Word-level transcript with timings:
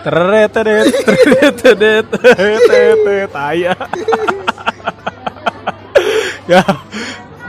Teret 0.00 0.48
teret 0.48 0.86
teret 1.04 1.54
teret 1.60 2.04
teret 2.08 2.60
teret 2.64 3.28
Taya 3.28 3.74
Ya 6.48 6.62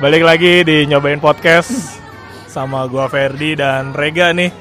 Balik 0.04 0.24
lagi 0.28 0.68
di 0.68 0.84
nyobain 0.84 1.24
podcast 1.24 1.72
Sama 2.52 2.84
gua 2.92 3.08
Ferdi 3.08 3.56
dan 3.56 3.96
Rega 3.96 4.36
nih. 4.36 4.52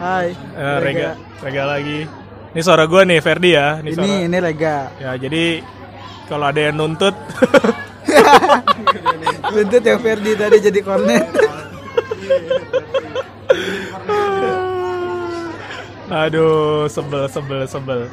Hai. 0.00 0.32
Eh, 0.32 0.78
Rega. 0.80 1.12
Rega 1.44 1.62
lagi. 1.68 2.08
Ini 2.56 2.60
suara 2.64 2.88
gua 2.88 3.04
nih 3.04 3.20
Ferdi 3.20 3.52
ya. 3.52 3.84
Ini, 3.84 3.92
Ini 3.92 4.00
suara. 4.00 4.24
ini 4.24 4.36
Rega. 4.40 4.76
Ya 4.96 5.12
jadi 5.20 5.60
Kalau 6.24 6.48
ada 6.48 6.56
yang 6.56 6.80
nuntut. 6.80 7.12
Buntut 9.52 9.82
yang 9.84 10.00
Ferdi 10.00 10.32
tadi 10.32 10.56
jadi 10.56 10.80
kornet. 10.80 11.28
Aduh 16.14 16.86
sebel 16.86 17.26
sebel 17.26 17.66
sebel 17.66 18.06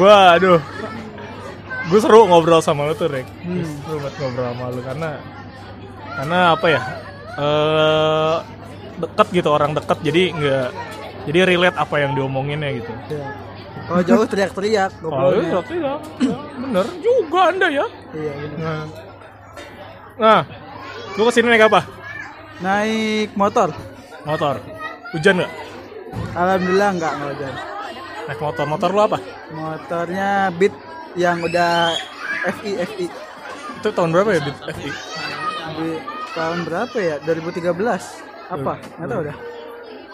Gua 0.00 0.32
aduh 0.32 0.56
Gue 1.88 2.00
seru 2.00 2.24
ngobrol 2.24 2.60
sama 2.60 2.88
lu 2.88 2.96
tuh 2.96 3.08
Reg 3.08 3.28
Hmm. 3.44 3.64
Seru 3.84 4.00
banget 4.00 4.14
ngobrol 4.16 4.46
sama 4.48 4.64
lu 4.72 4.80
Karena 4.80 5.10
Karena 6.16 6.38
apa 6.56 6.66
ya 6.68 6.80
eh 7.36 8.36
Deket 8.98 9.28
gitu 9.30 9.48
orang 9.52 9.76
deket 9.76 9.98
Jadi 10.00 10.22
nggak 10.32 10.68
Jadi 11.28 11.38
relate 11.44 11.76
apa 11.76 11.94
yang 12.00 12.16
diomonginnya 12.16 12.70
gitu 12.80 12.92
Ya. 13.12 13.28
Kalau 13.88 14.02
jauh 14.04 14.26
teriak-teriak 14.28 14.92
Oh 15.04 15.32
iya 15.32 15.60
Ya, 15.60 15.92
Bener 16.56 16.86
juga 17.00 17.40
anda 17.52 17.68
ya 17.68 17.84
Iya, 18.16 18.32
bener. 18.36 18.56
Nah 18.56 18.82
Nah 20.16 20.40
Lu 21.16 21.26
ke 21.26 21.32
sini 21.34 21.50
naik 21.50 21.66
apa? 21.66 21.82
Naik 22.62 23.34
motor. 23.34 23.74
Motor 24.22 24.62
Hujan 25.12 25.40
nggak? 25.40 25.67
Alhamdulillah 26.32 26.90
enggak 26.92 27.12
hujan. 27.18 27.54
Naik 28.28 28.40
motor 28.40 28.64
Motor 28.64 28.90
lu 28.92 29.00
apa? 29.02 29.18
Motornya 29.50 30.28
Beat 30.52 30.74
yang 31.16 31.40
udah 31.40 31.96
FI 32.60 32.76
FI 32.84 33.06
Itu 33.80 33.88
tahun 33.90 34.12
berapa 34.12 34.30
ya? 34.30 34.40
Beat 34.42 34.58
FI? 34.74 34.90
di 35.68 35.90
tahun 36.32 36.58
berapa 36.64 36.96
ya? 36.96 37.16
2013. 37.24 37.72
Apa? 38.48 38.72
Enggak 38.96 39.08
tahu 39.08 39.22
dah. 39.24 39.36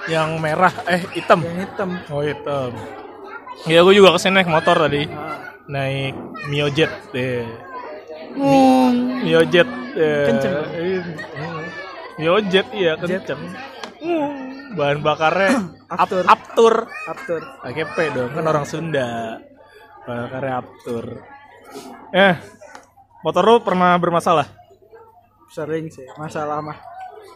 Yang 0.05 0.29
merah 0.37 0.75
Eh 0.85 1.01
hitam 1.13 1.41
Yang 1.41 1.59
hitam. 1.65 1.91
Oh 2.09 2.21
hitam. 2.21 2.71
Ya 3.65 3.81
gue 3.81 3.95
juga 3.95 4.13
ke 4.13 4.19
sini 4.21 4.35
naik 4.37 4.51
motor 4.51 4.77
tadi. 4.77 5.07
Ah. 5.09 5.39
Naik 5.65 6.13
Mio 6.47 6.69
Jet 6.69 6.93
deh. 7.11 7.47
Ngung. 8.37 9.25
Mio 9.25 9.43
Jet. 9.47 9.69
eh, 9.95 10.27
Kenceng. 10.27 10.55
eh, 10.75 11.01
mm. 11.39 11.63
Mio 12.19 12.37
Jet 12.45 12.67
iya 12.71 12.93
kenceng. 12.95 13.39
Mm. 14.03 14.44
Bahan 14.75 14.99
bakarnya 15.01 15.51
Aptur. 15.95 16.25
Ap- 16.25 16.33
Aptur. 16.35 16.75
Aptur. 17.07 17.41
Pakai 17.63 17.85
P 17.87 17.97
dong, 18.11 18.31
kan 18.31 18.45
orang 18.45 18.67
Sunda. 18.67 19.39
Bahan 20.03 20.21
bakarnya 20.27 20.55
Aptur. 20.61 21.05
Eh, 22.11 22.35
motor 23.21 23.43
lu 23.43 23.57
pernah 23.61 23.95
bermasalah? 23.97 24.47
Sering 25.49 25.87
sih, 25.89 26.07
masalah 26.15 26.59
mah. 26.59 26.79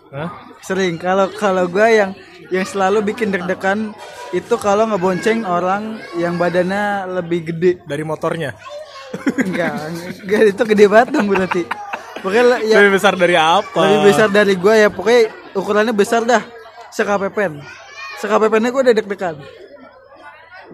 Hah? 0.08 0.30
Sering. 0.60 0.96
Kalau 0.96 1.28
kalau 1.30 1.68
gua 1.68 1.86
yang 1.86 2.10
yang 2.48 2.64
selalu 2.64 3.04
bikin 3.04 3.28
deg-degan 3.28 3.92
itu 4.30 4.54
kalau 4.56 4.88
ngebonceng 4.88 5.44
orang 5.44 6.00
yang 6.16 6.34
badannya 6.34 7.06
lebih 7.12 7.52
gede. 7.52 7.72
Dari 7.84 8.02
motornya. 8.02 8.56
Enggak, 9.40 9.72
enggak 10.20 10.42
itu 10.52 10.62
gede 10.68 10.84
banget 10.84 11.08
dong 11.16 11.32
berarti. 11.32 11.62
Pokoknya 12.18 12.60
ya 12.60 12.76
Lebih 12.76 12.92
besar 12.92 13.14
dari 13.14 13.36
apa? 13.38 13.78
lebih 13.78 14.00
besar 14.04 14.28
dari 14.28 14.52
gua 14.52 14.74
ya 14.76 14.88
pokoknya 14.90 15.22
ukurannya 15.54 15.94
besar 15.94 16.26
dah. 16.26 16.42
Sekapepen. 16.92 17.62
Sekapepennya 18.18 18.70
udah 18.74 18.94
deg-degan. 18.94 19.36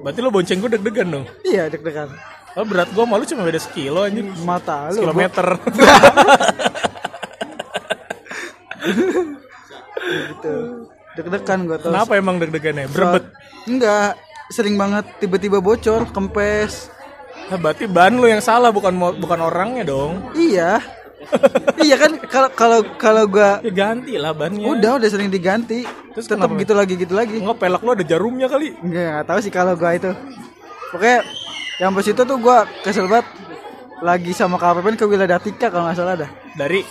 Berarti 0.00 0.18
lu 0.18 0.30
bonceng 0.34 0.58
gue 0.58 0.70
deg-degan 0.74 1.08
dong. 1.10 1.24
Iya, 1.46 1.70
deg-degan. 1.70 2.10
Oh, 2.55 2.62
berat 2.62 2.90
gue 2.94 3.05
malu 3.06 3.27
cuma 3.27 3.42
beda 3.42 3.58
sekilo 3.58 4.06
anjing. 4.06 4.30
Mata 4.46 4.90
lu. 4.94 5.02
Kilometer. 5.06 5.46
gitu. 10.05 10.55
Deg-degan 11.14 11.58
gua 11.70 11.78
tuh. 11.78 11.90
Kenapa 11.94 12.12
emang 12.18 12.36
deg-degannya? 12.42 12.90
Berebet. 12.90 13.24
Enggak, 13.70 14.18
sering 14.50 14.74
banget 14.74 15.06
tiba-tiba 15.22 15.62
bocor, 15.62 16.10
kempes. 16.10 16.90
Nah, 17.48 17.58
berarti 17.60 17.84
ban 17.86 18.16
lu 18.18 18.27
yang 18.27 18.42
salah 18.42 18.74
bukan 18.74 18.96
bukan 19.20 19.40
orangnya 19.40 19.84
dong. 19.86 20.33
Iya. 20.34 20.80
Iya 21.79 21.96
kan 21.96 22.11
kalau 22.23 22.48
kalau 22.51 22.79
kalau 22.95 23.23
gua 23.24 23.58
Ya 23.61 23.70
ganti 23.70 24.14
lah 24.14 24.30
bannya. 24.30 24.64
udah 24.64 24.96
udah 24.96 25.08
sering 25.08 25.29
diganti. 25.29 25.85
Terus 26.12 26.27
tetap 26.27 26.51
gitu 26.52 26.73
lagi 26.73 26.95
gitu 26.95 27.12
lagi. 27.12 27.39
Enggak 27.39 27.58
pelak 27.58 27.80
lu 27.80 27.90
ada 27.90 28.02
jarumnya 28.02 28.46
kali. 28.46 28.74
Enggak, 28.77 29.05
enggak 29.12 29.27
tahu 29.27 29.39
sih 29.40 29.51
kalau 29.51 29.74
gua 29.74 29.92
itu. 29.92 30.11
Pokoknya 30.90 31.18
yang 31.77 31.90
pas 31.90 32.05
itu 32.05 32.23
tuh 32.23 32.36
gua 32.36 32.57
kesel 32.80 33.05
banget 33.05 33.27
lagi 33.98 34.30
sama 34.30 34.57
KPPN 34.57 34.95
ke 34.95 35.05
Wilayah 35.05 35.30
Datika 35.34 35.67
kalau 35.68 35.84
nggak 35.84 35.96
salah 35.96 36.14
dah. 36.17 36.30
Dari 36.55 36.83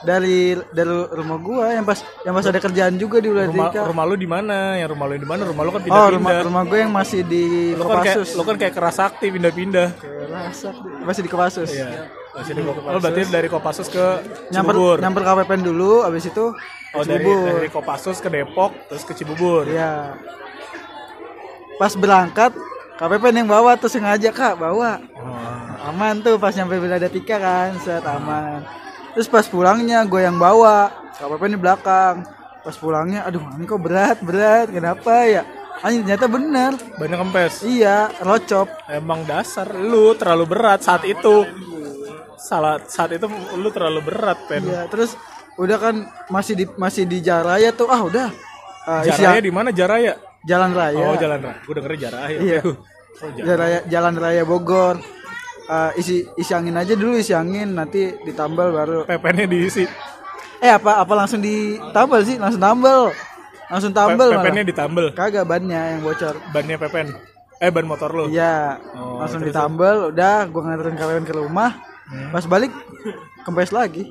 Dari 0.00 0.56
dari 0.66 0.88
rumah 1.12 1.36
gua 1.36 1.66
yang 1.70 1.84
pas 1.84 2.00
yang 2.24 2.32
pas 2.32 2.40
ada 2.42 2.56
kerjaan 2.56 2.96
juga 2.96 3.20
di 3.20 3.28
Wilayah 3.28 3.52
rumah, 3.52 3.68
Datika. 3.68 3.84
rumah 3.84 4.04
lu 4.06 4.16
di 4.16 4.24
mana? 4.24 4.58
Yang 4.74 4.96
rumah 4.96 5.06
lu 5.06 5.14
di 5.14 5.28
mana? 5.28 5.42
Rumah 5.44 5.60
lu 5.60 5.70
kan 5.70 5.76
Oh, 5.76 5.84
pindah-pindah. 5.84 6.16
rumah 6.16 6.32
rumah 6.40 6.62
gua 6.64 6.78
yang 6.80 6.88
masih 6.90 7.20
di 7.20 7.44
lu 7.70 7.84
kan 7.84 8.00
kayak 8.00 8.16
lu 8.32 8.42
kan 8.42 8.56
kayak 8.56 8.72
kerasakti 8.72 9.26
pindah-pindah. 9.28 9.88
Kerasa, 10.00 10.68
masih 11.04 11.20
di 11.20 11.28
Kopassus. 11.28 11.68
Iya. 11.68 12.08
Masih 12.30 12.52
di 12.52 12.62
Kopassus. 12.62 12.88
Oh, 12.88 13.00
berarti 13.00 13.22
dari 13.26 13.48
Kopassus 13.48 13.88
ke 13.88 14.04
Nyamper 14.48 14.72
Cibubur. 14.72 14.96
nyamper 14.98 15.22
KPPN 15.24 15.62
dulu 15.62 15.92
abis 16.02 16.24
itu 16.26 16.44
ke 16.86 16.94
Oh, 16.94 17.02
dari, 17.02 17.20
Cibubur. 17.20 17.46
dari 17.52 17.68
Kopassus 17.68 18.18
ke 18.18 18.28
Depok 18.28 18.70
terus 18.86 19.02
ke 19.02 19.12
Cibubur. 19.12 19.64
Iya. 19.64 20.14
Pas 21.76 21.92
berangkat 21.92 22.52
KPPN 22.96 23.36
yang 23.38 23.48
bawa 23.48 23.74
tuh 23.74 23.88
sengaja 23.88 24.30
kak 24.30 24.54
bawa 24.56 25.00
Oh. 25.12 25.88
aman 25.88 26.20
tuh 26.20 26.36
pas 26.36 26.52
nyampe 26.52 26.76
Wilayah 26.76 27.02
Datika 27.02 27.36
kan 27.36 27.72
set 27.78 28.04
aman 28.04 28.60
terus 29.10 29.26
pas 29.26 29.42
pulangnya 29.42 30.04
gue 30.04 30.20
yang 30.20 30.36
bawa 30.36 30.86
KPPN 31.16 31.56
di 31.56 31.58
belakang 31.58 32.14
pas 32.60 32.76
pulangnya 32.76 33.24
aduh 33.24 33.40
ini 33.54 33.64
kok 33.64 33.80
berat 33.80 34.20
berat 34.20 34.68
kenapa 34.68 35.24
ya 35.24 35.42
Anjing 35.80 36.04
ternyata 36.04 36.28
bener 36.28 36.72
Bannya 36.94 37.16
kempes. 37.18 37.64
iya 37.64 38.12
rocop 38.18 38.68
Emang 38.86 39.24
dasar 39.24 39.64
lu 39.72 40.12
terlalu 40.12 40.44
berat 40.46 40.84
saat 40.84 41.00
itu. 41.02 41.48
Salah 42.40 42.80
saat 42.82 43.12
itu 43.12 43.28
lu 43.54 43.68
terlalu 43.68 44.00
berat, 44.02 44.38
Pen. 44.46 44.64
iya 44.64 44.84
terus 44.86 45.12
udah 45.54 45.76
kan 45.76 45.94
masih 46.26 46.54
di 46.54 46.64
masih 46.74 47.04
di 47.04 47.20
Jaraya 47.20 47.68
tuh 47.70 47.86
ah 47.86 48.00
udah 48.00 48.28
Ah, 48.82 49.04
isi- 49.04 49.20
Jaraya 49.20 49.38
di 49.38 49.52
mana 49.52 49.68
Jaraya? 49.70 50.16
jalan 50.40 50.72
raya 50.72 51.04
Oh, 51.04 51.14
jalan 51.14 51.36
raya. 51.38 51.60
Gue 51.60 51.74
dengernya 51.74 52.00
Jaraya. 52.02 52.38
Iya. 52.38 52.60
Oh, 53.20 53.28
Jaraya. 53.28 53.44
Jalan 53.44 53.58
raya, 53.58 53.78
jalan 53.86 54.14
raya 54.16 54.42
Bogor 54.42 54.96
Eh, 55.62 55.90
isi 55.96 56.16
isi 56.34 56.50
angin 56.50 56.74
aja 56.74 56.92
dulu 56.92 57.14
isi 57.14 57.30
angin 57.30 57.70
nanti 57.70 58.10
ditambal 58.20 58.72
baru 58.72 58.98
Pepennya 59.04 59.46
diisi. 59.46 59.86
eh 60.58 60.66
apa 60.68 60.98
apa 60.98 61.12
langsung 61.14 61.38
ditambal 61.38 62.20
sih 62.20 62.36
langsung 62.36 62.58
tambal 62.58 63.14
langsung 63.66 63.92
tambal 63.92 64.28
malah. 64.30 64.42
Pepennya 64.42 64.64
ditambel. 64.64 65.06
kagak 65.12 65.44
bannya 65.44 65.94
yang 65.94 66.00
bocor 66.00 66.34
Bannya 66.48 66.74
pepen. 66.76 67.14
Eh, 67.56 67.68
ban 67.68 67.84
motor 67.84 68.10
lu. 68.10 68.24
iya 68.26 68.82
Oh, 68.92 69.20
langsung 69.20 69.38
terus- 69.38 69.52
ditambal 69.52 70.10
udah 70.10 70.48
gua 70.48 70.62
nganterin 70.64 70.96
kalian 70.96 71.22
ke 71.22 71.34
rumah. 71.34 71.70
Pas 72.30 72.44
balik 72.44 72.72
kempes 73.42 73.70
lagi 73.70 74.10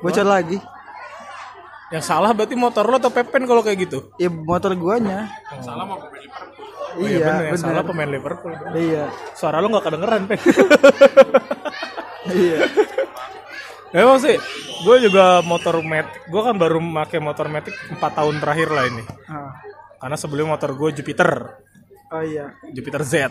bocor 0.00 0.24
lagi 0.24 0.58
Yang 1.86 2.02
salah 2.04 2.34
berarti 2.34 2.58
motor 2.58 2.82
lu 2.82 2.98
atau 2.98 3.08
pepen 3.08 3.46
kalau 3.46 3.62
kayak 3.62 3.86
gitu? 3.86 4.10
ya 4.16 4.26
motor 4.26 4.74
guanya 4.74 5.30
Oh, 6.96 7.04
iya 7.04 7.20
bener, 7.20 7.42
yang 7.44 7.54
bener 7.54 7.60
salah 7.60 7.82
pemain 7.84 8.08
Liverpool. 8.08 8.56
iya 8.72 9.12
Suara 9.36 9.60
lu 9.60 9.68
gak 9.68 9.84
kedengeran, 9.84 10.24
Pen. 10.24 10.40
iya 12.32 12.64
Emang 13.92 14.18
sih, 14.18 14.34
gue 14.82 14.96
juga 14.98 15.40
motor 15.40 15.78
Matic. 15.78 16.26
Gue 16.26 16.42
kan 16.42 16.52
baru 16.52 16.80
pakai 16.82 17.16
motor 17.16 17.46
Matic 17.46 17.72
4 17.86 18.00
tahun 18.00 18.34
terakhir 18.40 18.68
lah 18.68 18.84
ini. 18.86 19.04
Ah. 19.24 19.54
Karena 19.96 20.16
sebelum 20.16 20.50
motor 20.50 20.72
gue 20.72 20.90
Jupiter. 20.92 21.30
oh 22.06 22.22
iya 22.22 22.50
Jupiter 22.72 23.02
Z. 23.02 23.28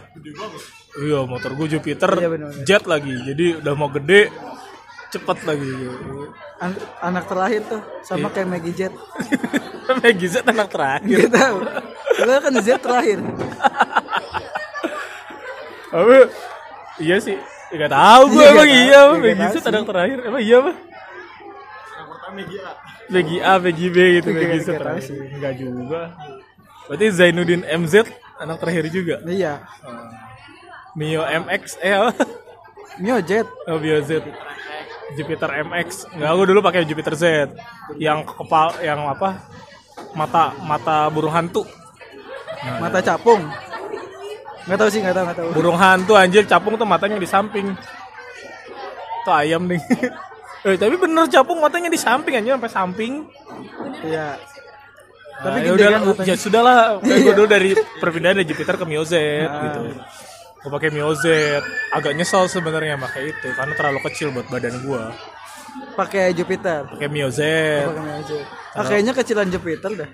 Iya, 0.97 1.19
motor 1.23 1.51
gue 1.53 1.67
Jupiter 1.69 2.09
Iya, 2.09 2.29
bener, 2.29 2.47
bener. 2.49 2.63
Jet 2.63 2.83
lagi. 2.85 3.13
Jadi 3.21 3.45
udah 3.59 3.73
mau 3.73 3.89
gede, 3.89 4.29
cepet 5.09 5.37
lagi. 5.43 5.71
An- 6.55 6.81
anak 7.03 7.25
terakhir 7.25 7.61
tuh 7.65 7.81
sama 8.01 8.25
Iya. 8.25 8.33
kayak 8.33 8.47
Maggie 8.47 8.73
Jet 8.73 8.93
Maggie 9.99 10.29
Z 10.29 10.35
anak 10.41 10.67
terakhir. 10.67 11.19
Gak 11.19 11.31
tahu. 11.31 11.57
Gue 12.15 12.37
kan 12.39 12.53
Z 12.57 12.67
terakhir. 12.79 13.19
Tapi 15.91 16.17
iya 16.99 17.17
sih. 17.19 17.37
Gak 17.69 17.91
tahu 17.91 18.21
gue 18.29 18.39
Iya, 18.39 18.49
emang 18.49 18.63
nggak 18.63 18.71
iya. 18.71 18.87
Iya, 18.87 19.01
Maggie 19.11 19.35
nggak 19.35 19.51
Z 19.51 19.55
tahu 19.57 19.69
anak 19.69 19.85
terakhir. 19.85 20.17
Emang 20.23 20.41
iya 20.41 20.57
apa? 20.57 20.73
Maggie 23.05 23.39
A, 23.39 23.53
Maggie 23.61 23.89
B 23.89 23.97
gitu, 24.17 24.29
Iya, 24.29 24.37
Maggie 24.41 24.57
Z 24.57 24.65
nggak 24.65 24.65
tahu 24.65 24.81
terakhir. 24.81 25.03
sih. 25.05 25.17
Enggak 25.29 25.53
juga. 25.55 26.01
Berarti 26.85 27.05
Zainuddin 27.11 27.63
MZ 27.65 27.93
anak 28.37 28.57
terakhir 28.59 28.83
juga. 28.89 29.15
Iya. 29.23 29.53
Mio 30.95 31.21
MX 31.21 31.63
eh? 31.79 31.95
Mio 32.97 33.19
Jet. 33.21 33.47
Oh, 33.67 33.77
Mio 33.77 33.99
Z. 34.01 34.23
Jupiter 35.13 35.49
MX. 35.61 36.09
Enggak, 36.11 36.29
aku 36.31 36.41
dulu 36.45 36.59
pakai 36.61 36.83
Jupiter 36.83 37.13
Z. 37.13 37.23
Yang 37.95 38.31
kepal 38.31 38.73
yang 38.81 39.05
apa? 39.05 39.43
Mata 40.11 40.55
mata 40.61 41.07
burung 41.07 41.31
hantu. 41.31 41.67
Mata 42.79 42.99
capung. 42.99 43.43
nggak 44.65 44.81
tahu 44.81 44.89
sih 44.89 44.97
nggak 44.97 45.13
tahu 45.13 45.23
nggak 45.29 45.37
tahu 45.37 45.49
burung 45.53 45.77
hantu 45.77 46.17
anjir 46.17 46.41
capung 46.49 46.73
tuh 46.73 46.89
matanya 46.89 47.21
di 47.21 47.29
samping 47.29 47.69
tuh 49.21 49.29
ayam 49.29 49.61
nih 49.69 49.77
eh 50.65 50.73
tapi 50.73 50.97
bener 50.97 51.29
capung 51.29 51.61
matanya 51.61 51.85
di 51.85 52.01
samping 52.01 52.33
anjir 52.33 52.57
sampai 52.57 52.73
samping 52.73 53.13
iya 54.01 54.41
tapi 55.37 55.61
Tapi 55.61 55.69
ya 55.69 55.69
gede 55.69 55.85
udah 55.85 55.89
kan 56.17 56.25
ya 56.25 56.33
sudah 56.33 56.61
lah 56.65 56.77
kayak 56.97 57.13
gue 57.13 57.29
Iya. 57.29 57.37
dulu 57.37 57.45
dari 57.45 57.69
perpindahan 57.77 58.41
dari 58.41 58.47
Jupiter 58.49 58.73
ke 58.73 58.85
Mio 58.89 59.05
Z 59.05 59.13
Ah. 59.13 59.53
gitu 59.69 59.81
gue 60.65 60.71
pakai 60.73 60.89
Mio 60.89 61.13
Z 61.13 61.29
agak 61.93 62.17
nyesel 62.17 62.49
sebenarnya 62.49 62.97
pakai 62.97 63.29
itu 63.29 63.47
karena 63.53 63.73
terlalu 63.77 63.99
kecil 64.09 64.33
buat 64.33 64.49
badan 64.49 64.81
gue 64.81 65.03
pakai 65.93 66.33
Jupiter? 66.33 66.89
Pakai 66.89 67.05
Mio 67.05 67.29
Z 67.29 67.45
pakai 67.45 68.73
ah, 68.73 68.83
kayaknya 68.89 69.13
kecilan 69.13 69.53
Jupiter 69.53 69.93
dah 69.93 70.09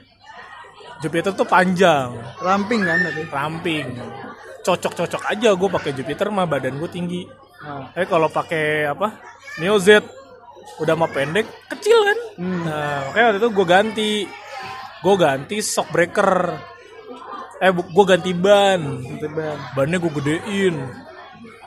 Jupiter 1.01 1.33
tuh 1.33 1.49
panjang. 1.49 2.13
Ramping 2.37 2.85
kan 2.85 3.01
tadi? 3.01 3.21
Ramping. 3.25 3.85
Cocok-cocok 4.61 5.21
aja 5.33 5.49
gue 5.57 5.69
pakai 5.73 5.91
Jupiter 5.97 6.29
mah 6.29 6.45
badan 6.45 6.77
gue 6.77 6.89
tinggi. 6.93 7.25
Nah, 7.65 7.89
tapi 7.89 8.05
kalau 8.05 8.29
pakai 8.29 8.85
apa? 8.85 9.17
Z 9.57 10.05
udah 10.77 10.93
mah 10.93 11.09
pendek 11.09 11.49
kecil 11.73 11.97
kan? 12.05 12.17
Hmm. 12.37 12.61
nah 12.63 12.97
makanya 13.09 13.25
waktu 13.33 13.39
itu 13.41 13.49
gue 13.49 13.65
ganti. 13.65 14.11
Gue 15.01 15.15
ganti 15.17 15.57
shock 15.65 15.89
breaker 15.89 16.53
eh 17.61 17.69
gue 17.69 18.05
ganti 18.05 18.33
ban 18.33 18.81
gitu 18.99 19.27
ban 19.29 19.57
bannya 19.71 19.97
gue 19.97 20.11
gedein 20.17 20.75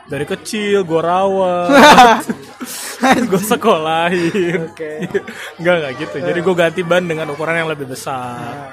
dari 0.05 0.27
kecil 0.27 0.83
gue 0.83 1.01
rawat 1.01 2.27
gue 3.31 3.41
sekolahin 3.41 4.69
Oke. 4.69 5.07
Enggak 5.63 5.75
enggak 5.79 5.93
gitu 6.03 6.17
jadi 6.19 6.39
gue 6.41 6.55
ganti 6.55 6.81
ban 6.83 7.05
dengan 7.05 7.31
ukuran 7.31 7.57
yang 7.57 7.71
lebih 7.71 7.87
besar 7.87 8.43
Nah, 8.43 8.73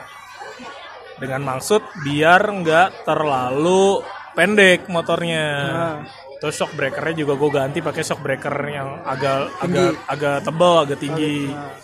dengan 1.22 1.46
maksud 1.46 1.86
biar 2.02 2.42
nggak 2.42 3.06
terlalu 3.06 4.02
pendek 4.34 4.90
motornya. 4.90 5.46
Nah. 5.70 5.98
Terus 6.42 6.58
shock 6.58 6.74
breakernya 6.74 7.22
juga 7.22 7.38
gue 7.38 7.50
ganti 7.54 7.78
pakai 7.78 8.02
shock 8.02 8.26
breaker 8.26 8.56
yang 8.66 9.06
agak 9.06 9.54
Tinggi. 9.62 9.78
agak 9.78 9.92
agak 10.10 10.38
tebal, 10.42 10.76
agak 10.82 10.98
tinggi. 10.98 11.54
nah, 11.54 11.78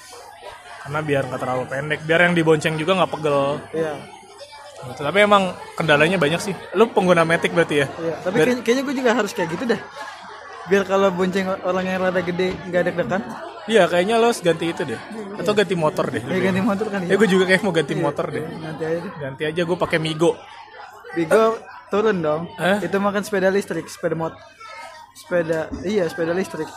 Karena 0.81 0.99
biar 1.05 1.23
nggak 1.29 1.37
terlalu 1.37 1.63
pendek, 1.69 1.99
biar 2.01 2.19
yang 2.25 2.33
dibonceng 2.33 2.73
juga 2.81 2.97
nggak 2.97 3.11
pegel. 3.13 3.61
iya 3.77 3.93
Gitu. 4.77 5.01
Tapi 5.01 5.17
emang 5.19 5.43
kendalanya 5.73 6.15
banyak 6.15 6.37
sih. 6.39 6.53
Lu 6.73 6.85
pengguna 6.87 7.21
Matic 7.21 7.51
berarti 7.51 7.81
ya? 7.81 7.87
iya 7.97 8.13
tapi 8.19 8.35
kayaknya, 8.37 8.61
kayaknya 8.61 8.83
gue 8.85 8.95
juga 8.95 9.11
harus 9.13 9.31
kayak 9.31 9.49
gitu 9.51 9.65
dah 9.67 9.81
biar 10.67 10.83
kalau 10.83 11.07
bonceng 11.09 11.47
orang 11.63 11.85
yang 11.85 12.03
rada 12.03 12.19
gede 12.19 12.51
nggak 12.67 12.81
deg-degan 12.85 13.23
Iya, 13.67 13.83
kayaknya 13.83 14.15
lo 14.15 14.31
harus 14.31 14.39
ganti 14.39 14.71
itu 14.71 14.83
deh. 14.83 14.95
Atau 15.35 15.51
ganti 15.51 15.75
motor 15.75 16.07
deh. 16.07 16.19
ya 16.21 16.39
ganti 16.41 16.61
motor 16.61 16.87
kan 16.87 17.03
Ya 17.03 17.15
gue 17.15 17.27
juga 17.27 17.43
kayak 17.45 17.61
mau 17.61 17.71
ganti 17.71 17.93
Iya. 17.93 18.03
motor 18.03 18.25
deh. 18.27 18.43
nanti 18.57 18.83
aja 18.83 18.97
deh 18.97 19.11
Ganti 19.17 19.43
aja 19.43 19.61
gue 19.63 19.77
pakai 19.77 19.97
Migo. 19.97 20.35
Bigo 21.11 21.55
turun 21.87 22.19
dong 22.19 22.51
Hah? 22.55 22.83
itu 22.83 22.93
makan 22.93 23.23
sepeda 23.23 23.47
listrik 23.47 23.87
sepeda 23.87 24.11
mot 24.13 24.35
sepeda 25.13 25.71
iya 25.81 26.03
sepeda 26.03 26.29
listrik 26.29 26.67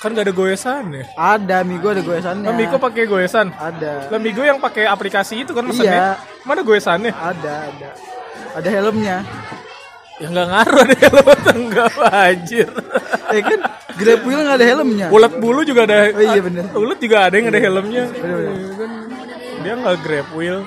Kan 0.00 0.10
gak 0.10 0.24
ada 0.24 0.32
goesan 0.32 0.84
ya. 0.90 1.04
ada 1.12 1.60
Migo 1.60 1.88
ada 1.88 2.00
goesannya 2.00 2.42
Nah, 2.42 2.56
Migo 2.56 2.76
pakai 2.76 3.04
goesan. 3.04 3.52
ada 3.52 4.08
Lah 4.08 4.16
Migo 4.16 4.40
yang 4.40 4.56
pakai 4.56 4.84
aplikasi 4.84 5.44
itu 5.44 5.52
kan 5.52 5.62
Iya. 5.62 5.70
mesennya. 5.70 6.08
Mana 6.42 6.60
goesannya? 6.60 7.12
ada 7.12 7.54
ada 7.68 7.88
ada 8.52 8.68
helmnya 8.70 9.16
Ya 10.16 10.26
nggak 10.26 10.46
ngaruh 10.46 10.80
ada 10.82 10.96
helm 10.98 11.26
enggak 11.54 11.92
anjir. 12.02 12.68
eh 13.28 13.40
kan 13.46 13.60
Grab 13.92 14.20
Wheel 14.22 14.40
nggak 14.42 14.56
ada 14.56 14.66
helmnya 14.66 15.06
Ulet 15.08 15.32
bulu 15.34 15.60
juga 15.62 15.84
ada. 15.84 16.08
Oh 16.08 16.20
iya, 16.22 16.40
bener. 16.40 16.64
Ulet 16.74 16.98
juga 16.98 17.16
ada 17.22 17.34
yang 17.34 17.48
ada 17.48 17.56
helmnya. 17.58 18.04
Bener, 18.10 18.36
bener. 18.38 18.52
Iya 18.52 18.68
kan. 18.74 18.90
Dia 19.60 19.72
nggak 19.76 19.96
grab 20.00 20.28
wheel. 20.32 20.58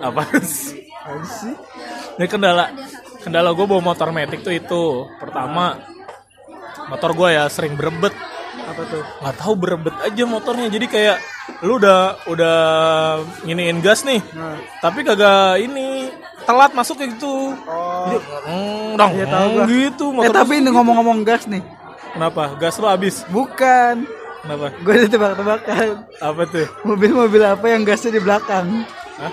Apa 0.00 0.22
sih? 0.40 0.82
Apa 0.98 1.22
sih 1.24 1.54
Ini 2.12 2.26
kendala 2.26 2.70
kendala 3.20 3.50
gue 3.50 3.62
bawa 3.62 3.82
motor 3.84 4.10
metik 4.10 4.42
tuh 4.42 4.50
itu. 4.50 4.82
Pertama 5.16 5.78
motor 6.92 7.10
gue 7.10 7.28
ya 7.30 7.48
sering 7.48 7.72
berebet. 7.72 8.12
apa 8.62 8.84
tuh 8.84 9.00
Nggak 9.18 9.36
tahu 9.38 9.52
berebet 9.54 9.94
aja 9.98 10.22
motornya. 10.24 10.68
Jadi 10.68 10.86
kayak 10.86 11.16
lu 11.60 11.76
udah 11.76 12.00
udah 12.26 12.56
nginiin 13.42 13.80
gas 13.80 14.02
nih. 14.02 14.20
nah 14.30 14.60
Tapi 14.78 15.00
kagak 15.02 15.56
ini 15.58 16.12
telat 16.42 16.70
masuk 16.70 16.96
kayak 16.96 17.16
gitu. 17.16 17.56
oh 17.64 18.12
Hmm, 18.42 18.94
dong, 18.94 19.12
Iya, 19.14 19.26
tahu 19.26 19.48
gua. 19.54 19.64
gitu 19.64 20.04
eh 20.04 20.14
motor. 20.20 20.34
tapi 20.36 20.52
ini 20.58 20.68
ngomong-ngomong 20.68 21.22
gas 21.22 21.46
nih 21.46 21.62
Kenapa? 22.12 22.52
Gas 22.56 22.76
lu 22.76 22.86
habis. 22.86 23.24
bukan 23.26 24.04
Kenapa? 24.42 24.74
gue 24.74 24.94
udah 24.96 25.08
tebak-tebakan 25.08 25.86
Apa 26.18 26.42
tuh? 26.44 26.66
mobil-mobil 26.82 27.40
apa 27.40 27.66
yang 27.68 27.82
gasnya 27.82 28.10
di 28.10 28.20
belakang 28.20 28.66
Hah? 29.16 29.32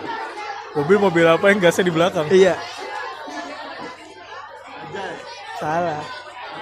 Mobil 0.71 0.97
mobil 0.97 1.25
apa 1.25 1.49
yang 1.49 1.59
gasnya 1.59 1.83
di 1.83 1.91
belakang? 1.91 2.29
iya 2.29 2.53
salah 5.57 5.99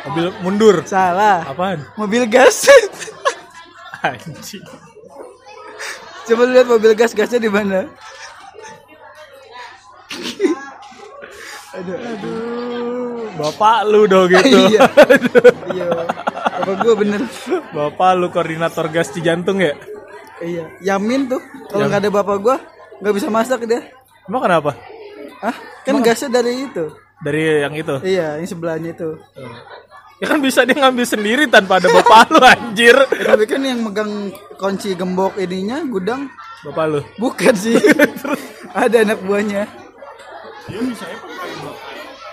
Mobil 0.07 0.27
mundur. 0.39 0.75
salah 0.83 1.44
Apaan? 1.44 1.83
mobil 1.94 2.24
gas 2.25 2.63
Anjing. 4.04 4.63
coba 6.24 6.44
lihat 6.45 6.65
mobil 6.65 6.92
gas 6.94 7.12
gasnya 7.12 7.39
di 7.39 7.48
mana 7.48 7.88
aduh 11.74 11.98
aduh 11.98 12.36
Bapak 13.38 13.86
lu 13.86 14.09
dong 14.09 14.25
gitu. 14.33 14.57
iya 14.68 14.81
iya 15.69 15.88
apa 16.50 16.71
gue 16.75 16.94
bener 16.95 17.21
Bapak 17.69 18.09
lu 18.18 18.27
koordinator 18.27 18.89
gas 18.89 19.12
di 19.12 19.21
jantung 19.21 19.62
ya? 19.62 19.77
iya 20.39 20.65
yamin 20.81 21.27
tuh 21.27 21.42
kalau 21.68 21.86
nggak 21.86 22.01
ada 22.01 22.12
bapak 22.12 22.38
gue 22.39 22.57
nggak 22.98 23.13
bisa 23.13 23.27
masak 23.30 23.62
dia 23.63 23.86
Emang 24.25 24.42
kenapa? 24.42 24.74
ah 25.39 25.54
kan 25.83 26.01
gasnya 26.01 26.33
dari 26.33 26.65
itu 26.65 26.86
Dari 27.18 27.62
yang 27.62 27.74
itu. 27.74 27.95
iya 28.04 28.38
yang 28.38 28.45
sebelahnya 28.45 28.92
itu 28.92 29.18
Ya 30.17 30.25
kan 30.25 30.39
bisa 30.39 30.63
dia 30.63 30.73
ngambil 30.73 31.03
sendiri 31.03 31.43
tanpa 31.45 31.77
ada 31.77 31.87
bapak 31.87 32.25
lu 32.29 32.39
anjir. 32.41 32.95
Eh, 33.13 33.23
tapi 33.23 33.43
kan 33.45 33.61
yang 33.61 33.79
megang 33.79 34.31
kunci 34.55 34.91
gembok 34.91 35.35
ininya 35.35 35.83
gudang 35.83 36.27
Bapak 36.63 36.83
lu. 36.87 36.99
bukan 37.15 37.53
sih 37.53 37.75
ada 38.73 38.95
anak 38.99 39.21
buahnya 39.21 39.63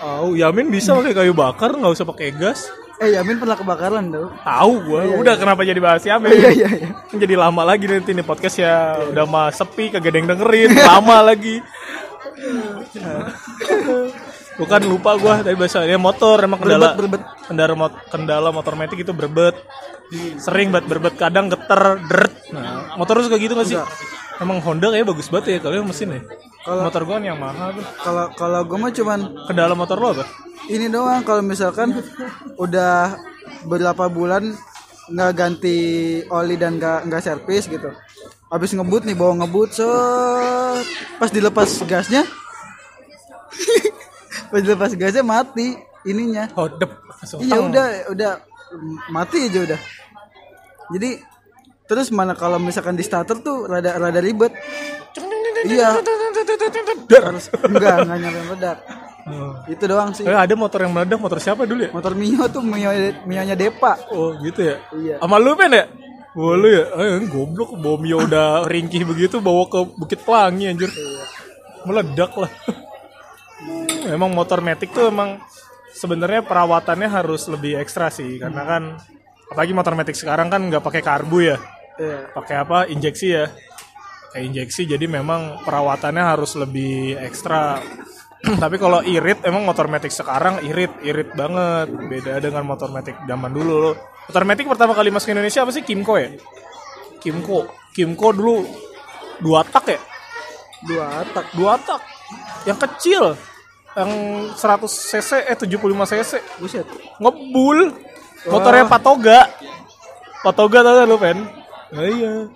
Oh, 0.01 0.33
Yamin 0.33 0.67
bisa 0.67 0.91
pakai 0.91 1.13
kayu 1.13 1.31
bakar, 1.31 1.71
nggak 1.71 1.91
usah 1.91 2.03
pakai 2.03 2.31
gas. 2.31 2.67
eh 2.97 3.11
Yamin 3.11 3.35
pernah 3.37 3.53
kebakaran 3.53 4.07
tuh 4.07 4.31
Tahu 4.39 4.71
gua. 4.83 4.99
Udah 5.15 5.35
kenapa 5.35 5.61
jadi 5.61 5.77
bahas 5.77 6.01
Yamin? 6.01 6.31
iya 6.31 6.49
iya 6.51 6.67
iya 6.75 6.87
Jadi 7.11 7.33
lama 7.33 7.61
lagi 7.61 7.85
nanti 7.85 8.11
nih 8.11 8.21
podcast 8.21 8.57
ya 8.57 8.97
udah 9.05 9.23
mah 9.23 9.47
sepi 9.51 9.89
kagak 9.89 10.09
ada 10.09 10.17
yang 10.17 10.27
dengerin 10.27 10.69
lama 10.75 11.17
lagi. 11.23 11.61
Bukan 14.55 14.81
lupa 14.87 15.19
gua 15.19 15.43
tadi 15.43 15.55
bahasanya 15.55 15.99
motor 15.99 16.39
emang 16.39 16.59
kendala 16.63 16.95
berbet 16.95 17.21
kendala 17.43 17.73
mot- 17.75 18.01
kendala 18.07 18.49
motor 18.55 18.73
metik 18.79 19.03
itu 19.03 19.11
berbet. 19.11 19.55
Sering 20.39 20.71
banget 20.71 20.87
berbet 20.87 21.15
kadang 21.19 21.51
geter 21.51 21.99
deret. 22.07 22.33
Nah, 22.55 22.95
motor 22.95 23.19
lu 23.19 23.27
suka 23.27 23.35
gitu 23.35 23.51
gak 23.57 23.67
sih? 23.67 23.75
Emang 24.35 24.59
Honda 24.63 24.91
kayaknya 24.91 25.11
bagus 25.11 25.27
banget 25.31 25.45
ya 25.47 25.57
kalau 25.63 25.83
mesin 25.83 26.11
ya. 26.11 26.21
motor 26.65 27.01
gua 27.05 27.21
kan 27.21 27.23
yang 27.23 27.37
mahal 27.37 27.69
tuh. 27.71 27.85
kalau 28.01 28.25
kalau 28.33 28.59
gue 28.65 28.77
mah 28.81 28.89
cuman 28.89 29.19
Kendala 29.45 29.77
motor 29.77 30.01
lo 30.01 30.17
apa? 30.17 30.25
ini 30.65 30.89
doang 30.89 31.21
kalau 31.21 31.45
misalkan 31.45 31.93
udah 32.57 33.13
berapa 33.69 34.09
bulan 34.09 34.49
nggak 35.05 35.31
ganti 35.37 35.77
oli 36.25 36.57
dan 36.57 36.81
nggak 36.81 37.05
nggak 37.05 37.21
servis 37.21 37.69
gitu 37.69 37.93
habis 38.49 38.73
ngebut 38.73 39.05
nih 39.05 39.13
bawa 39.13 39.45
ngebut 39.45 39.77
set 39.77 40.85
pas 41.21 41.29
dilepas 41.29 41.69
gasnya 41.85 42.25
pas 44.45 44.59
dilepas 44.59 44.91
gasnya 44.93 45.21
mati 45.21 45.75
ininya 46.03 46.49
Hodep. 46.53 46.91
Langsung 47.11 47.39
iya 47.39 47.57
udah 47.57 47.85
udah 48.09 48.31
mati 49.07 49.45
aja 49.45 49.59
udah 49.65 49.79
jadi 50.91 51.09
terus 51.85 52.09
mana 52.09 52.33
kalau 52.33 52.57
misalkan 52.57 52.93
di 52.93 53.01
starter 53.01 53.39
tuh 53.39 53.65
rada 53.65 53.95
rada 53.95 54.17
ribet 54.17 54.53
iya 55.65 55.97
harus 57.19 57.45
enggak 57.63 57.95
enggak 58.03 58.17
nyampe 58.19 58.41
meledak 58.47 58.79
Oh. 59.25 59.57
itu 59.65 59.81
doang 59.89 60.13
sih 60.13 60.21
Eh, 60.21 60.37
ada 60.37 60.53
motor 60.53 60.85
yang 60.85 60.93
meledak 60.93 61.17
motor 61.17 61.41
siapa 61.41 61.65
dulu 61.65 61.81
ya? 61.81 61.89
motor 61.89 62.13
Mio 62.13 62.45
tuh 62.45 62.61
Mio 62.61 62.93
Mionya 63.25 63.57
Depa 63.57 63.97
Oh 64.13 64.37
gitu 64.37 64.61
ya? 64.61 64.77
Iya. 64.93 65.15
Sama 65.17 65.41
lu 65.41 65.57
pen 65.57 65.73
ya? 65.73 65.89
Lu 66.37 66.61
ya? 66.61 66.85
Eh 66.93 67.25
goblok 67.25 67.73
bawa 67.73 67.97
Mio 67.97 68.21
udah 68.21 68.69
ringkih 68.69 69.01
begitu 69.01 69.41
bawa 69.41 69.65
ke 69.65 69.81
Bukit 69.97 70.21
Pelangi 70.21 70.69
anjir. 70.69 70.93
Meledak 71.89 72.37
lah. 72.37 72.53
Emang 74.09 74.31
motor 74.35 74.59
Matic 74.59 74.91
tuh 74.91 75.09
emang 75.09 75.39
sebenarnya 75.95 76.43
perawatannya 76.43 77.07
harus 77.07 77.47
lebih 77.47 77.79
ekstra 77.79 78.11
sih 78.11 78.35
karena 78.35 78.67
kan 78.67 78.83
apalagi 79.51 79.71
motor 79.71 79.93
Matic 79.95 80.17
sekarang 80.17 80.51
kan 80.51 80.67
nggak 80.67 80.83
pakai 80.83 81.01
karbu 81.01 81.37
ya. 81.39 81.57
iya 82.01 82.27
Pakai 82.35 82.55
apa? 82.59 82.77
Injeksi 82.91 83.27
ya. 83.31 83.47
Kayak 84.35 84.43
injeksi 84.51 84.81
jadi 84.83 85.05
memang 85.07 85.63
perawatannya 85.63 86.23
harus 86.23 86.59
lebih 86.59 87.15
ekstra. 87.23 87.79
Tapi 88.63 88.75
kalau 88.75 88.99
irit 88.99 89.41
emang 89.47 89.63
motor 89.63 89.87
Matic 89.87 90.11
sekarang 90.11 90.59
irit, 90.67 90.91
irit 91.07 91.31
banget. 91.33 91.87
Beda 92.11 92.43
dengan 92.43 92.67
motor 92.67 92.91
Matic 92.91 93.15
zaman 93.23 93.55
dulu 93.55 93.73
loh. 93.79 93.95
Motor 94.27 94.43
Matic 94.43 94.67
pertama 94.67 94.91
kali 94.91 95.07
masuk 95.13 95.31
Indonesia 95.31 95.63
apa 95.63 95.71
sih? 95.71 95.87
Kimco 95.87 96.19
ya? 96.19 96.35
Kimco. 97.23 97.71
Kimco 97.95 98.27
dulu 98.35 98.67
dua 99.39 99.63
tak 99.63 99.95
ya? 99.95 99.99
dua 100.85 101.23
tak 101.31 101.45
Dua 101.55 101.73
tak. 101.79 102.14
Yang 102.65 102.79
kecil. 102.89 103.23
yang 103.95 104.11
100 104.51 104.91
cc 104.91 105.31
eh 105.47 105.55
75 105.55 105.79
cc. 106.11 106.31
Buset. 106.59 106.83
Ngebul. 107.15 107.95
Motornya 108.51 108.83
Patoga. 108.91 109.47
Patoga 110.43 110.79
tau 110.83 111.07
lu 111.07 111.15
pen? 111.15 111.39
Nah, 111.95 112.03
iya. 112.03 112.51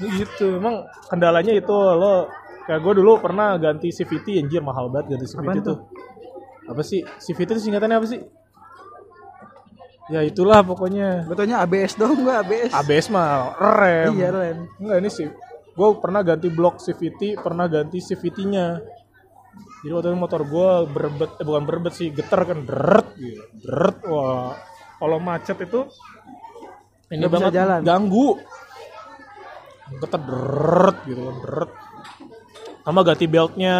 Gitu. 0.00 0.56
Emang 0.56 0.88
kendalanya 1.12 1.52
itu 1.52 1.68
lo 1.70 2.32
kayak 2.64 2.80
gue 2.80 2.92
dulu 2.96 3.20
pernah 3.20 3.60
ganti 3.60 3.92
CVT 3.92 4.40
anjir 4.40 4.64
mahal 4.64 4.88
banget 4.88 5.18
ganti 5.18 5.26
CVT 5.28 5.44
Apaan 5.44 5.60
tuh. 5.60 5.78
apa 6.64 6.80
sih? 6.80 7.04
CVT 7.04 7.60
itu 7.60 7.62
singkatannya 7.68 7.96
apa 8.00 8.06
sih? 8.08 8.20
Ya 10.10 10.24
itulah 10.24 10.64
pokoknya. 10.64 11.28
Betulnya 11.28 11.60
ABS 11.62 11.94
dong 12.00 12.24
gua 12.24 12.40
ABS 12.42 12.72
ABS 12.72 13.06
mah 13.12 13.52
rem. 13.60 14.16
Iya 14.16 14.28
Ren 14.32 14.58
enggak 14.80 14.96
ini 14.96 15.10
sih. 15.12 15.28
Gue 15.76 15.88
pernah 16.02 16.24
ganti 16.24 16.48
blok 16.50 16.80
CVT 16.82 17.38
pernah 17.38 17.68
ganti 17.70 18.00
CVT 18.02 18.38
nya 18.48 18.80
jadi 19.80 19.92
waktu 19.96 20.08
itu 20.12 20.18
motor 20.20 20.42
gue 20.44 20.70
berbet 20.92 21.30
eh, 21.40 21.44
bukan 21.44 21.62
berbet 21.64 21.92
sih 21.96 22.12
getar 22.12 22.44
kan 22.44 22.68
deret 22.68 23.08
gitu 23.16 23.42
deret 23.64 23.98
wah. 24.04 24.52
Kalau 25.00 25.16
macet 25.16 25.56
itu 25.64 25.88
ini 27.08 27.24
bisa 27.24 27.32
banget 27.32 27.52
jalan. 27.56 27.80
ganggu. 27.80 28.36
Getar 30.04 30.20
deret 30.20 30.96
gitu 31.08 31.20
kan 31.24 31.36
deret 31.40 31.70
sama 32.84 33.00
ganti 33.00 33.24
beltnya. 33.24 33.78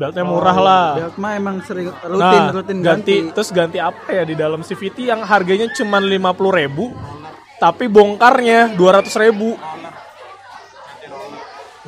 Beltnya 0.00 0.24
murah 0.24 0.56
lah. 0.56 0.86
belt 0.96 1.16
mah 1.20 1.32
emang 1.36 1.60
sering 1.60 1.92
rutin 1.92 2.40
nah, 2.40 2.48
rutin 2.56 2.78
ganti, 2.80 3.16
ganti, 3.20 3.34
terus 3.36 3.50
ganti 3.52 3.76
apa 3.76 4.08
ya 4.08 4.24
di 4.24 4.32
dalam 4.32 4.64
CVT 4.64 5.12
yang 5.12 5.20
harganya 5.28 5.68
cuma 5.76 6.00
50.000 6.00 6.56
ribu 6.56 6.96
tapi 7.60 7.84
bongkarnya 7.92 8.72
200.000 8.80 9.28
ribu 9.28 9.60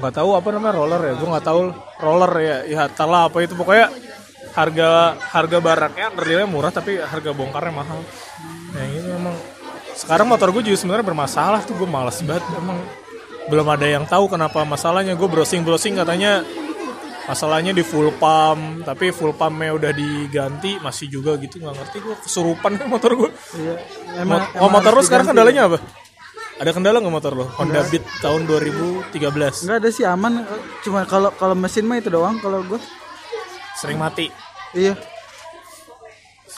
nggak 0.02 0.16
tahu 0.18 0.30
apa 0.34 0.48
namanya 0.50 0.74
roller 0.74 1.00
ya. 1.00 1.12
Gue 1.14 1.28
nggak 1.30 1.46
tahu 1.46 1.60
roller 1.96 2.32
ya. 2.36 2.56
Ya 2.66 2.82
telah 2.90 3.30
apa 3.30 3.38
itu. 3.40 3.54
Pokoknya 3.54 3.86
harga 4.52 4.88
harga 5.22 5.58
barangnya 5.58 6.06
realnya 6.18 6.48
murah 6.50 6.68
tapi 6.68 6.98
harga 6.98 7.30
bongkarnya 7.30 7.72
mahal. 7.72 8.02
Nah 8.74 8.82
ini 8.82 9.00
memang 9.06 9.34
sekarang 9.94 10.26
motor 10.26 10.50
gue 10.50 10.62
juga 10.64 10.76
sebenarnya 10.76 11.06
bermasalah 11.06 11.62
tuh. 11.62 11.74
Gue 11.74 11.86
malas 11.86 12.18
banget 12.20 12.42
emang 12.52 12.82
belum 13.46 13.66
ada 13.68 13.86
yang 13.86 14.04
tahu 14.04 14.26
kenapa 14.26 14.66
masalahnya. 14.66 15.14
Gue 15.14 15.30
browsing 15.30 15.62
browsing 15.62 15.94
katanya 15.94 16.42
masalahnya 17.22 17.70
di 17.70 17.80
full 17.80 18.10
pump. 18.18 18.82
Tapi 18.82 19.10
full 19.10 19.32
pumpnya 19.32 19.70
udah 19.72 19.92
diganti 19.94 20.76
masih 20.78 21.06
juga 21.06 21.38
gitu. 21.38 21.62
Nggak 21.62 21.74
ngerti 21.78 21.96
gue 22.02 22.14
kesurupan 22.20 22.72
motor 22.92 23.14
gue 23.14 23.30
Iya, 23.54 23.74
Mo- 24.26 24.42
emang, 24.42 24.42
oh, 24.58 24.68
motor 24.68 24.90
lo 24.90 24.96
harus 24.98 25.06
sekarang 25.06 25.30
diganti. 25.30 25.38
kendalanya 25.38 25.64
apa 25.70 25.78
ada 26.60 26.70
kendala 26.70 27.00
nggak 27.00 27.14
motor 27.14 27.32
lo? 27.32 27.46
Honda 27.56 27.80
Beat 27.88 28.04
tahun 28.20 28.44
2013 28.44 29.16
Enggak 29.64 29.78
ada 29.80 29.88
sih 29.88 30.04
aman. 30.04 30.44
Cuma 30.84 31.08
kalau 31.08 31.32
kalau 31.32 31.56
mesin 31.56 31.88
mah 31.88 31.96
itu 31.96 32.12
doang 32.12 32.36
kalau 32.44 32.60
gua. 32.66 32.80
Sering 33.80 33.96
mati. 33.96 34.28
Iya. 34.76 34.94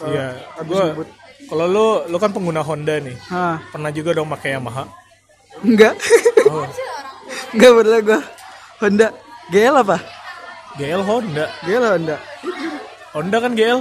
Iya. 0.04 0.26
Habis 0.58 0.74
gue 0.74 1.06
kalau 1.46 1.66
lo 1.70 1.86
lo 2.10 2.16
kan 2.18 2.34
pengguna 2.34 2.66
Honda 2.66 2.98
nih. 2.98 3.16
Hah, 3.30 3.62
pernah 3.70 3.90
juga 3.94 4.10
dong 4.16 4.28
pakai 4.32 4.58
Yamaha. 4.58 4.84
Enggak 5.62 5.94
oh, 6.50 6.66
enggak 7.54 7.70
bener 7.78 8.00
gua. 8.02 8.20
Honda. 8.82 9.08
GL 9.52 9.76
apa? 9.76 9.98
GL 10.80 11.02
Honda. 11.06 11.44
GL 11.62 11.84
Honda. 11.84 12.16
Honda 13.14 13.36
kan 13.38 13.52
GL 13.54 13.80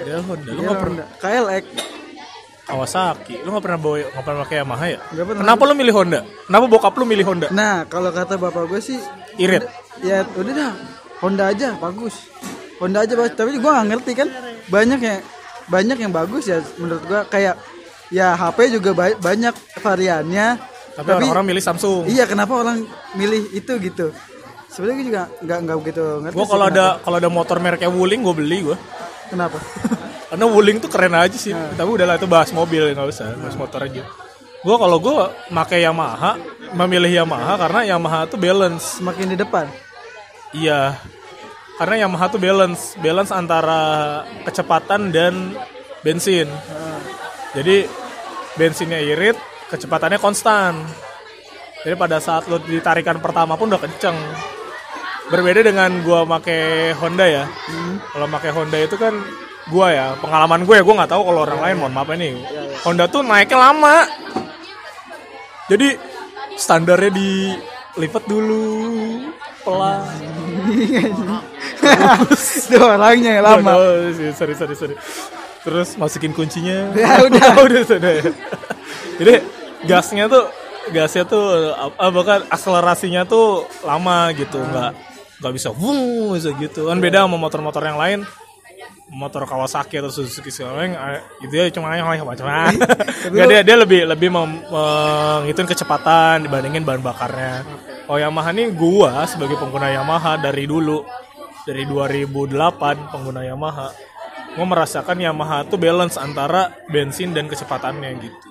GL 0.00 0.22
Honda. 0.24 0.50
Lo 0.56 0.60
nggak 0.64 0.80
pernah 0.80 1.06
KLX 1.20 1.93
Kawasaki. 2.64 3.44
Lo 3.44 3.52
nggak 3.52 3.64
pernah 3.64 3.80
bawa 3.80 3.96
nggak 4.00 4.24
pernah 4.24 4.40
pakai 4.44 4.56
Yamaha 4.60 4.86
ya? 4.88 4.98
Nggak 5.12 5.24
pernah. 5.28 5.40
kenapa 5.44 5.62
lo 5.64 5.74
milih 5.74 5.94
Honda? 5.94 6.20
Kenapa 6.48 6.64
bokap 6.66 6.94
lo 6.96 7.04
milih 7.04 7.26
Honda? 7.28 7.48
Nah 7.52 7.84
kalau 7.86 8.10
kata 8.10 8.34
bapak 8.36 8.64
gue 8.66 8.80
sih 8.80 8.98
irit? 9.36 9.64
ya 10.00 10.24
udah 10.34 10.52
dah. 10.52 10.72
Honda 11.20 11.44
aja 11.48 11.76
bagus. 11.76 12.28
Honda 12.80 13.04
aja 13.04 13.14
bagus. 13.14 13.34
Tapi 13.36 13.56
gua 13.58 13.80
nggak 13.80 13.88
ngerti 13.94 14.12
kan 14.16 14.28
banyak 14.68 15.00
yang 15.00 15.18
banyak 15.64 15.96
yang 16.00 16.12
bagus 16.12 16.44
ya 16.48 16.58
menurut 16.76 17.04
gua. 17.04 17.20
Kayak 17.24 17.60
ya 18.08 18.32
HP 18.32 18.74
juga 18.74 18.90
ba- 18.92 19.16
banyak 19.16 19.54
variannya. 19.80 20.58
Tapi, 20.94 21.10
orang-orang 21.10 21.46
milih 21.50 21.62
Samsung. 21.64 22.06
iya 22.06 22.22
kenapa 22.22 22.54
orang 22.54 22.86
milih 23.12 23.50
itu 23.50 23.72
gitu? 23.82 24.14
Sebenarnya 24.70 24.94
gue 24.94 25.06
juga 25.06 25.22
nggak 25.42 25.58
nggak 25.66 25.76
begitu 25.82 26.02
ngerti 26.22 26.34
gue 26.34 26.46
kalau 26.46 26.66
ada 26.66 26.84
kalau 26.98 27.16
ada 27.18 27.30
motor 27.30 27.56
mereknya 27.58 27.90
Wuling 27.90 28.26
gue 28.26 28.34
beli 28.34 28.58
gue 28.66 28.76
kenapa 29.26 29.58
karena 30.34 30.50
Wuling 30.50 30.82
tuh 30.82 30.90
keren 30.90 31.14
aja 31.14 31.38
sih. 31.38 31.54
Nah. 31.54 31.70
tapi 31.78 31.94
udahlah 31.94 32.18
itu 32.18 32.26
bahas 32.26 32.50
mobil 32.50 32.90
nggak 32.90 33.06
usah 33.06 33.38
bahas 33.38 33.54
motor 33.54 33.86
aja. 33.86 34.02
Gue 34.66 34.76
kalau 34.82 34.98
gue 34.98 35.14
pakai 35.54 35.86
Yamaha 35.86 36.34
memilih 36.74 37.22
Yamaha 37.22 37.54
karena 37.54 37.94
Yamaha 37.94 38.26
tuh 38.26 38.42
balance. 38.42 38.98
Semakin 38.98 39.30
di 39.30 39.38
depan? 39.38 39.70
Iya. 40.50 40.98
Karena 41.78 42.02
Yamaha 42.02 42.34
tuh 42.34 42.42
balance. 42.42 42.98
Balance 42.98 43.30
antara 43.30 43.82
kecepatan 44.42 45.14
dan 45.14 45.54
bensin. 46.02 46.50
Jadi 47.54 47.86
bensinnya 48.58 48.98
irit 48.98 49.38
kecepatannya 49.70 50.18
konstan. 50.18 50.82
Jadi 51.86 51.94
pada 51.94 52.18
saat 52.18 52.50
lo 52.50 52.58
ditarikan 52.58 53.22
pertama 53.22 53.54
pun 53.54 53.70
udah 53.70 53.78
kenceng. 53.78 54.18
Berbeda 55.30 55.62
dengan 55.62 55.94
gua 56.02 56.26
make 56.26 56.90
Honda 56.98 57.22
ya. 57.30 57.46
Kalau 58.10 58.26
make 58.26 58.50
Honda 58.50 58.82
itu 58.82 58.98
kan 58.98 59.14
gua 59.72 59.86
ya 59.88 60.06
pengalaman 60.20 60.68
gue 60.68 60.76
ya 60.76 60.82
gue 60.84 60.94
nggak 60.94 61.12
tahu 61.12 61.22
kalau 61.24 61.40
orang 61.48 61.60
lain 61.64 61.76
mohon 61.80 61.94
maaf 61.96 62.08
ini. 62.12 62.36
Honda 62.84 63.08
tuh 63.08 63.24
naiknya 63.24 63.58
lama. 63.70 64.04
Jadi 65.72 65.96
standarnya 66.60 67.10
dilipat 67.10 68.24
dulu 68.28 68.64
pelan. 69.64 70.04
Itu 72.64 72.76
orangnya 72.80 73.40
yang 73.40 73.44
lama. 73.44 73.72
Oh, 73.72 74.12
sorry 74.36 74.52
sorry 74.52 74.74
sorry. 74.76 74.94
Terus 75.64 75.96
masukin 75.96 76.36
kuncinya. 76.36 76.92
Ya, 76.92 77.24
udah. 77.24 77.48
udah 77.66 77.82
sudah 77.88 78.12
jadi 79.14 79.46
gasnya 79.86 80.26
tuh 80.26 80.50
gasnya 80.90 81.24
tuh 81.24 81.72
apa 81.72 82.10
bahkan 82.12 82.40
akselerasinya 82.52 83.24
tuh 83.24 83.64
lama 83.80 84.28
gitu. 84.36 84.60
Nggak 84.60 84.92
nggak 85.40 85.52
bisa 85.56 85.72
wung 85.72 86.36
bisa 86.36 86.52
gitu. 86.60 86.92
Kan 86.92 87.00
beda 87.00 87.24
sama 87.24 87.40
motor-motor 87.40 87.80
yang 87.80 87.96
lain 87.96 88.20
motor 89.12 89.44
Kawasaki 89.44 90.00
atau 90.00 90.08
Suzuki 90.08 90.48
macam 90.48 90.96
eh, 90.96 91.20
itu 91.44 91.52
ya 91.52 91.68
cuma 91.68 91.92
yang 91.92 92.08
macam 92.08 92.48
nggak 93.32 93.46
dia 93.52 93.60
dia 93.60 93.76
lebih 93.76 94.00
lebih 94.08 94.28
menghitung 94.32 95.68
kecepatan 95.68 96.48
dibandingin 96.48 96.86
bahan 96.86 97.04
bakarnya. 97.04 97.54
Oh 98.08 98.16
Yamaha 98.16 98.56
nih 98.56 98.72
gua 98.72 99.28
sebagai 99.28 99.60
pengguna 99.60 99.92
Yamaha 99.92 100.40
dari 100.40 100.64
dulu 100.64 101.04
dari 101.68 101.84
2008 101.84 103.12
pengguna 103.12 103.44
Yamaha 103.44 103.88
gua 104.56 104.66
merasakan 104.68 105.20
Yamaha 105.20 105.68
tuh 105.68 105.76
balance 105.76 106.16
antara 106.16 106.72
bensin 106.88 107.36
dan 107.36 107.44
kecepatannya 107.44 108.08
gitu. 108.24 108.48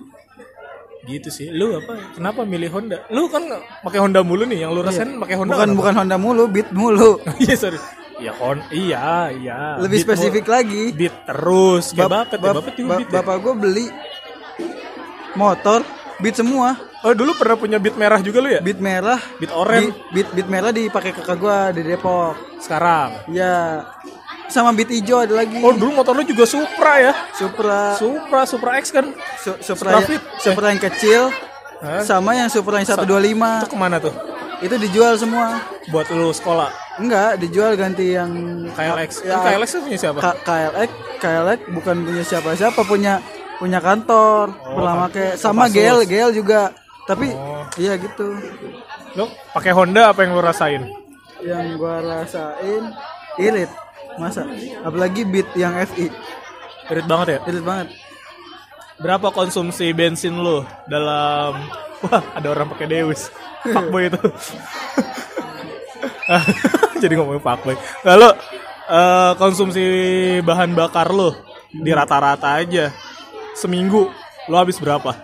Gitu 1.04 1.30
sih. 1.34 1.48
Lu 1.50 1.82
apa 1.82 2.14
kenapa 2.14 2.46
milih 2.46 2.70
Honda? 2.70 3.02
Lu 3.10 3.26
kan 3.26 3.42
pakai 3.82 4.00
Honda 4.00 4.22
mulu 4.22 4.46
nih 4.46 4.70
yang 4.70 4.72
lu 4.72 4.86
rasain 4.86 5.18
pakai 5.18 5.34
Honda 5.34 5.58
bukan 5.58 5.70
bukan 5.74 5.94
Honda 5.98 6.18
mulu 6.22 6.46
Beat 6.46 6.70
mulu. 6.70 7.18
Iya 7.42 7.58
sorry 7.58 8.03
ya 8.24 8.34
Hon 8.34 8.58
iya 8.72 9.28
iya. 9.30 9.76
Lebih 9.78 10.00
Beat 10.00 10.08
spesifik 10.08 10.46
lagi. 10.48 10.84
Beat 10.92 11.16
terus. 11.24 11.92
Kayak 11.92 12.08
Bap- 12.08 12.14
bapet 12.24 12.38
ya 12.38 12.44
bap- 12.44 12.56
bapet 12.58 12.74
juga 12.74 12.88
ba- 12.88 12.98
beat 12.98 13.10
ya? 13.10 13.16
bapak 13.20 13.36
gue 13.38 13.54
beli 13.56 13.86
motor 15.34 15.82
Beat 16.16 16.38
semua. 16.38 16.78
Oh 17.04 17.12
dulu 17.12 17.36
pernah 17.36 17.58
punya 17.58 17.78
beat 17.78 17.98
merah 17.98 18.22
juga 18.22 18.40
lu 18.40 18.48
ya? 18.48 18.62
Beat 18.62 18.80
merah. 18.80 19.20
Beat 19.36 19.52
oranye. 19.52 19.92
Beat, 20.14 20.30
beat 20.32 20.48
merah 20.48 20.72
dipakai 20.72 21.12
kakak 21.12 21.36
gue 21.36 21.58
di 21.76 21.82
Depok. 21.84 22.38
Sekarang? 22.58 23.28
Ya 23.28 23.84
sama 24.48 24.72
Beat 24.72 24.88
hijau 24.88 25.20
ada 25.20 25.36
lagi. 25.36 25.60
Oh 25.60 25.74
dulu 25.74 25.92
motor 25.94 26.14
lu 26.14 26.24
juga 26.24 26.46
Supra 26.46 27.02
ya? 27.02 27.14
Supra. 27.34 27.98
Supra 27.98 28.42
Supra 28.46 28.72
X 28.80 28.94
kan? 28.94 29.12
Su- 29.36 29.60
Supra 29.60 29.90
Supra, 29.92 30.06
Fit. 30.06 30.22
Supra 30.40 30.66
yang 30.72 30.80
kecil. 30.82 31.22
Hah? 31.84 32.00
sama 32.00 32.32
yang 32.32 32.48
Supra 32.48 32.80
yang 32.80 32.88
125 32.88 33.04
itu 33.60 33.68
ke 33.68 33.76
mana 33.76 34.00
tuh? 34.00 34.16
Itu 34.64 34.80
dijual 34.80 35.20
semua. 35.20 35.60
Buat 35.92 36.08
lu 36.08 36.32
sekolah 36.32 36.72
enggak 36.96 37.38
dijual 37.38 37.74
ganti 37.74 38.12
yang 38.12 38.30
KLX 38.70 39.12
Ya. 39.22 39.36
Kan 39.36 39.46
KLX 39.52 39.70
itu 39.70 39.82
punya 39.84 40.00
siapa? 40.00 40.20
K- 40.20 40.40
KLX 40.42 40.90
KLX 41.18 41.60
bukan 41.72 41.96
punya 42.02 42.24
siapa-siapa 42.24 42.82
punya 42.84 43.14
punya 43.56 43.80
kantor. 43.80 44.54
Pernah 44.54 44.96
pakai 45.04 45.28
sama. 45.36 45.66
GL 45.68 46.04
GL 46.04 46.32
juga. 46.34 46.70
Tapi 47.04 47.32
Oh. 47.32 47.66
iya 47.76 47.96
gitu. 47.96 48.36
Lu 49.14 49.26
pakai 49.52 49.72
Honda 49.72 50.10
apa 50.10 50.24
yang 50.24 50.34
lu 50.34 50.42
rasain? 50.42 50.84
Yang 51.40 51.66
gua 51.76 52.00
rasain 52.00 52.84
irit. 53.36 53.72
Masa? 54.16 54.46
Apalagi 54.82 55.24
beat 55.24 55.50
yang 55.54 55.74
FI 55.84 56.08
irit 56.88 57.06
banget 57.06 57.28
ya? 57.28 57.40
Irit 57.46 57.64
banget. 57.64 57.88
Berapa 58.96 59.28
konsumsi 59.30 59.90
bensin 59.92 60.38
lu 60.38 60.62
dalam 60.86 61.58
wah 62.02 62.22
ada 62.32 62.48
orang 62.48 62.70
pakai 62.70 62.88
Dewis. 62.88 63.28
Fuckboy 63.66 64.08
itu 64.08 64.20
jadi 67.02 67.14
ngomongin 67.20 67.44
fuckboy 67.44 67.76
lalu 68.06 68.30
eh, 68.90 69.32
konsumsi 69.38 69.84
bahan 70.42 70.76
bakar 70.76 71.12
lu 71.12 71.32
di 71.74 71.90
rata-rata 71.90 72.60
aja 72.62 72.94
seminggu 73.58 74.10
lu 74.48 74.56
habis 74.56 74.78
berapa 74.78 75.16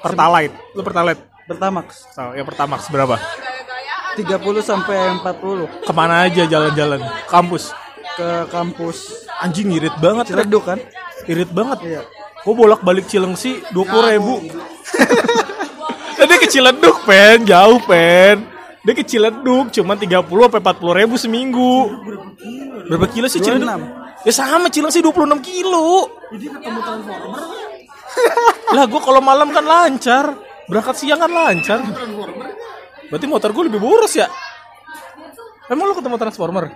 pertalite 0.00 0.54
lu 0.76 0.82
pertalite 0.84 1.30
Pertamax 1.50 2.06
So, 2.14 2.30
ya 2.30 2.46
pertamax 2.46 2.86
berapa 2.94 3.18
30 4.14 4.38
sampai 4.62 5.18
40 5.18 5.82
Ke 5.82 5.90
mana 5.90 6.30
aja 6.30 6.46
jalan-jalan? 6.46 7.02
Kampus. 7.26 7.74
ke 8.14 8.46
kampus 8.54 9.26
Anjing 9.40 9.72
irit 9.72 9.96
banget. 9.98 10.30
Ciledug 10.30 10.62
kan? 10.62 10.78
Irit 11.24 11.48
banget. 11.50 11.78
Iya. 11.80 12.02
Gue 12.44 12.54
bolak 12.54 12.84
balik 12.84 13.08
Cilengsi 13.08 13.64
dua 13.72 13.88
puluh 13.88 14.04
ribu. 14.04 14.34
Tadi 16.20 16.34
ke 16.36 16.46
Ciledug 16.52 17.00
pen, 17.08 17.48
jauh 17.48 17.80
pen. 17.88 18.44
Dia 18.90 18.98
ke 18.98 19.06
Ciledug 19.06 19.70
cuma 19.70 19.94
30 19.94 20.26
sampai 20.26 20.58
40 20.58 20.98
ribu 20.98 21.14
seminggu. 21.14 21.94
Berapa 22.90 23.06
kilo 23.06 23.30
sih 23.30 23.38
Ciledug? 23.38 23.70
26. 23.70 24.26
Ya 24.26 24.32
sama 24.34 24.66
Cilengsi 24.66 24.98
26 24.98 25.30
kilo. 25.46 26.10
lah 28.74 28.90
gue 28.90 28.98
kalau 28.98 29.22
malam 29.22 29.54
kan 29.54 29.62
lancar. 29.62 30.34
Berangkat 30.66 30.98
siang 30.98 31.22
kan 31.22 31.30
lancar. 31.30 31.86
Berarti 33.14 33.30
motor 33.30 33.54
gue 33.54 33.70
lebih 33.70 33.78
boros 33.78 34.10
ya? 34.10 34.26
Emang 35.70 35.86
lu 35.86 35.94
ketemu 35.94 36.18
Transformer? 36.18 36.74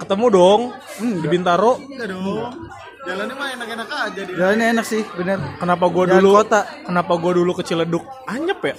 Ketemu 0.00 0.26
dong 0.32 0.72
di 1.20 1.28
Bintaro. 1.28 1.84
Enggak 1.84 2.16
dong. 2.16 2.48
Jalannya 3.04 3.34
mah 3.36 3.48
enak-enak 3.60 3.88
aja. 4.08 4.20
Jalannya 4.24 4.66
enak 4.72 4.86
sih, 4.88 5.04
bener. 5.20 5.36
Kenapa 5.60 5.84
gue 5.92 6.08
Jalan 6.08 6.16
dulu 6.16 6.28
kota. 6.32 6.64
Kenapa 6.88 7.12
gue 7.20 7.44
dulu 7.44 7.60
ke 7.60 7.60
Ciledug? 7.60 8.08
Anyep 8.24 8.64
ya? 8.64 8.72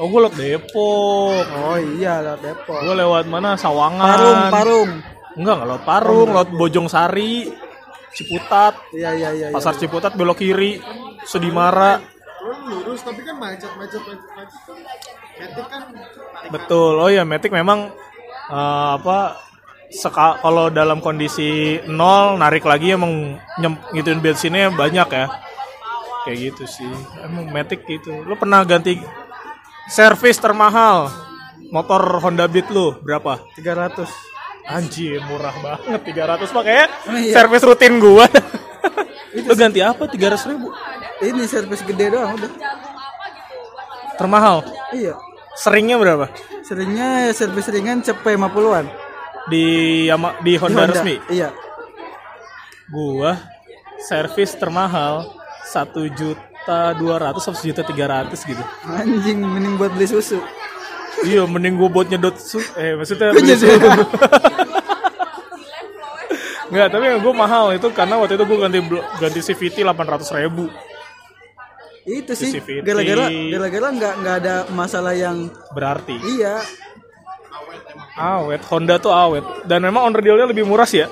Oh 0.00 0.08
gue 0.08 0.20
lewat 0.24 0.36
Depok. 0.40 1.44
Oh 1.44 1.76
iya, 1.76 2.24
lewat 2.24 2.40
Depok. 2.40 2.80
Gue 2.80 2.96
lewat 2.96 3.28
mana? 3.28 3.52
Sawangan. 3.60 4.08
Parung, 4.08 4.40
Parung. 4.48 4.90
Enggak, 5.36 5.54
nggak 5.60 5.68
lewat 5.68 5.84
Parung, 5.84 6.28
lewat 6.32 6.48
Bojong 6.56 6.88
Sari, 6.88 7.52
Ciputat, 8.16 8.80
Iya, 8.96 9.12
iya, 9.12 9.28
iya. 9.36 9.46
iya. 9.52 9.54
Pasar 9.54 9.76
Ciputat 9.76 10.16
belok 10.16 10.40
kiri, 10.40 10.80
Sudimara. 11.28 12.00
Lu 12.40 12.56
lurus 12.72 13.04
tapi 13.04 13.20
kan 13.20 13.36
macet 13.36 13.68
macet 13.76 14.00
macet 14.00 14.24
macet. 14.32 15.14
Metik 15.36 15.66
kan 15.68 15.82
Betul. 16.48 16.96
Oh 16.96 17.12
ya, 17.12 17.28
Matic 17.28 17.52
memang 17.52 17.92
eh, 18.48 18.88
apa 18.96 19.36
seka, 19.92 20.40
kalau 20.40 20.72
dalam 20.72 21.04
kondisi 21.04 21.76
nol 21.84 22.40
narik 22.40 22.64
lagi 22.64 22.96
emang 22.96 23.36
nyem, 23.60 23.76
ngituin 23.92 24.24
bensinnya 24.24 24.72
banyak 24.72 25.08
ya. 25.12 25.26
Kayak 26.24 26.36
gitu 26.52 26.64
sih. 26.64 26.92
Emang 27.20 27.52
Matic 27.52 27.84
gitu. 27.84 28.24
Lu 28.24 28.32
pernah 28.40 28.64
ganti 28.64 28.96
servis 29.90 30.38
termahal 30.38 31.10
motor 31.74 32.22
Honda 32.22 32.46
Beat 32.46 32.70
lu 32.70 32.94
berapa? 33.02 33.42
300. 33.58 34.06
Anjir, 34.70 35.18
murah 35.26 35.56
banget 35.58 36.00
300 36.14 36.54
makanya 36.54 36.86
iya. 37.18 37.34
servis 37.34 37.62
rutin 37.66 37.98
gua. 37.98 38.30
lu 39.50 39.54
ganti 39.58 39.82
apa 39.82 40.06
300 40.06 40.50
ribu? 40.54 40.70
Ini 41.18 41.42
servis 41.50 41.82
gede 41.82 42.14
doang 42.14 42.38
udah. 42.38 42.50
Termahal. 44.14 44.62
Iya. 44.94 45.18
Seringnya 45.58 45.98
berapa? 45.98 46.30
Seringnya 46.62 47.26
ya 47.26 47.32
servis 47.34 47.66
ringan 47.66 47.98
cepet 47.98 48.38
50-an. 48.38 48.86
Di 49.50 49.64
Yama, 50.06 50.38
di 50.38 50.54
Honda, 50.54 50.86
resmi? 50.86 51.18
Iya. 51.26 51.50
Gua 52.86 53.34
servis 54.06 54.54
termahal 54.54 55.34
satu 55.66 56.06
juta 56.14 56.49
dua 56.96 57.16
ratus 57.18 57.44
juta 57.62 57.82
tiga 57.82 58.04
ratus 58.08 58.40
gitu. 58.46 58.62
Anjing 58.86 59.38
mending 59.42 59.74
buat 59.76 59.90
beli 59.94 60.06
susu. 60.08 60.38
iya, 61.20 61.44
mending 61.44 61.76
gua 61.76 61.88
buat 61.92 62.06
nyedot 62.08 62.36
su 62.40 62.58
eh 62.78 62.96
maksudnya 62.96 63.34
beli 63.36 63.54
susu. 63.56 63.76
Enggak, 66.70 66.88
tapi 66.94 67.02
yang 67.02 67.18
gue 67.18 67.34
mahal 67.34 67.74
itu 67.74 67.90
karena 67.90 68.14
waktu 68.14 68.38
itu 68.38 68.46
gue 68.46 68.58
ganti 68.62 68.78
ganti 69.18 69.40
CVT 69.42 69.82
800 69.82 70.38
ribu 70.38 70.70
Itu 72.06 72.30
sih 72.38 72.54
CVT. 72.54 72.86
gara-gara 72.86 73.26
gara-gara 73.26 73.88
nggak 73.90 74.14
nggak 74.22 74.34
ada 74.38 74.54
masalah 74.70 75.10
yang 75.10 75.50
berarti 75.74 76.14
iya. 76.22 76.62
awet 78.14 78.62
Honda 78.70 79.02
tuh 79.02 79.10
awet 79.10 79.42
dan 79.66 79.82
memang 79.82 80.06
on 80.06 80.14
dealnya 80.14 80.46
lebih 80.46 80.62
murah 80.62 80.86
sih 80.86 81.02
ya 81.02 81.10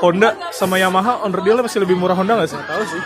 Honda 0.00 0.38
sama 0.54 0.78
Yamaha 0.78 1.26
on 1.26 1.34
dealnya 1.34 1.66
masih 1.66 1.82
lebih 1.82 1.98
murah 1.98 2.14
Honda 2.14 2.38
gak 2.38 2.54
sih? 2.54 2.58
Tahu 2.58 2.84
sih. 2.86 3.02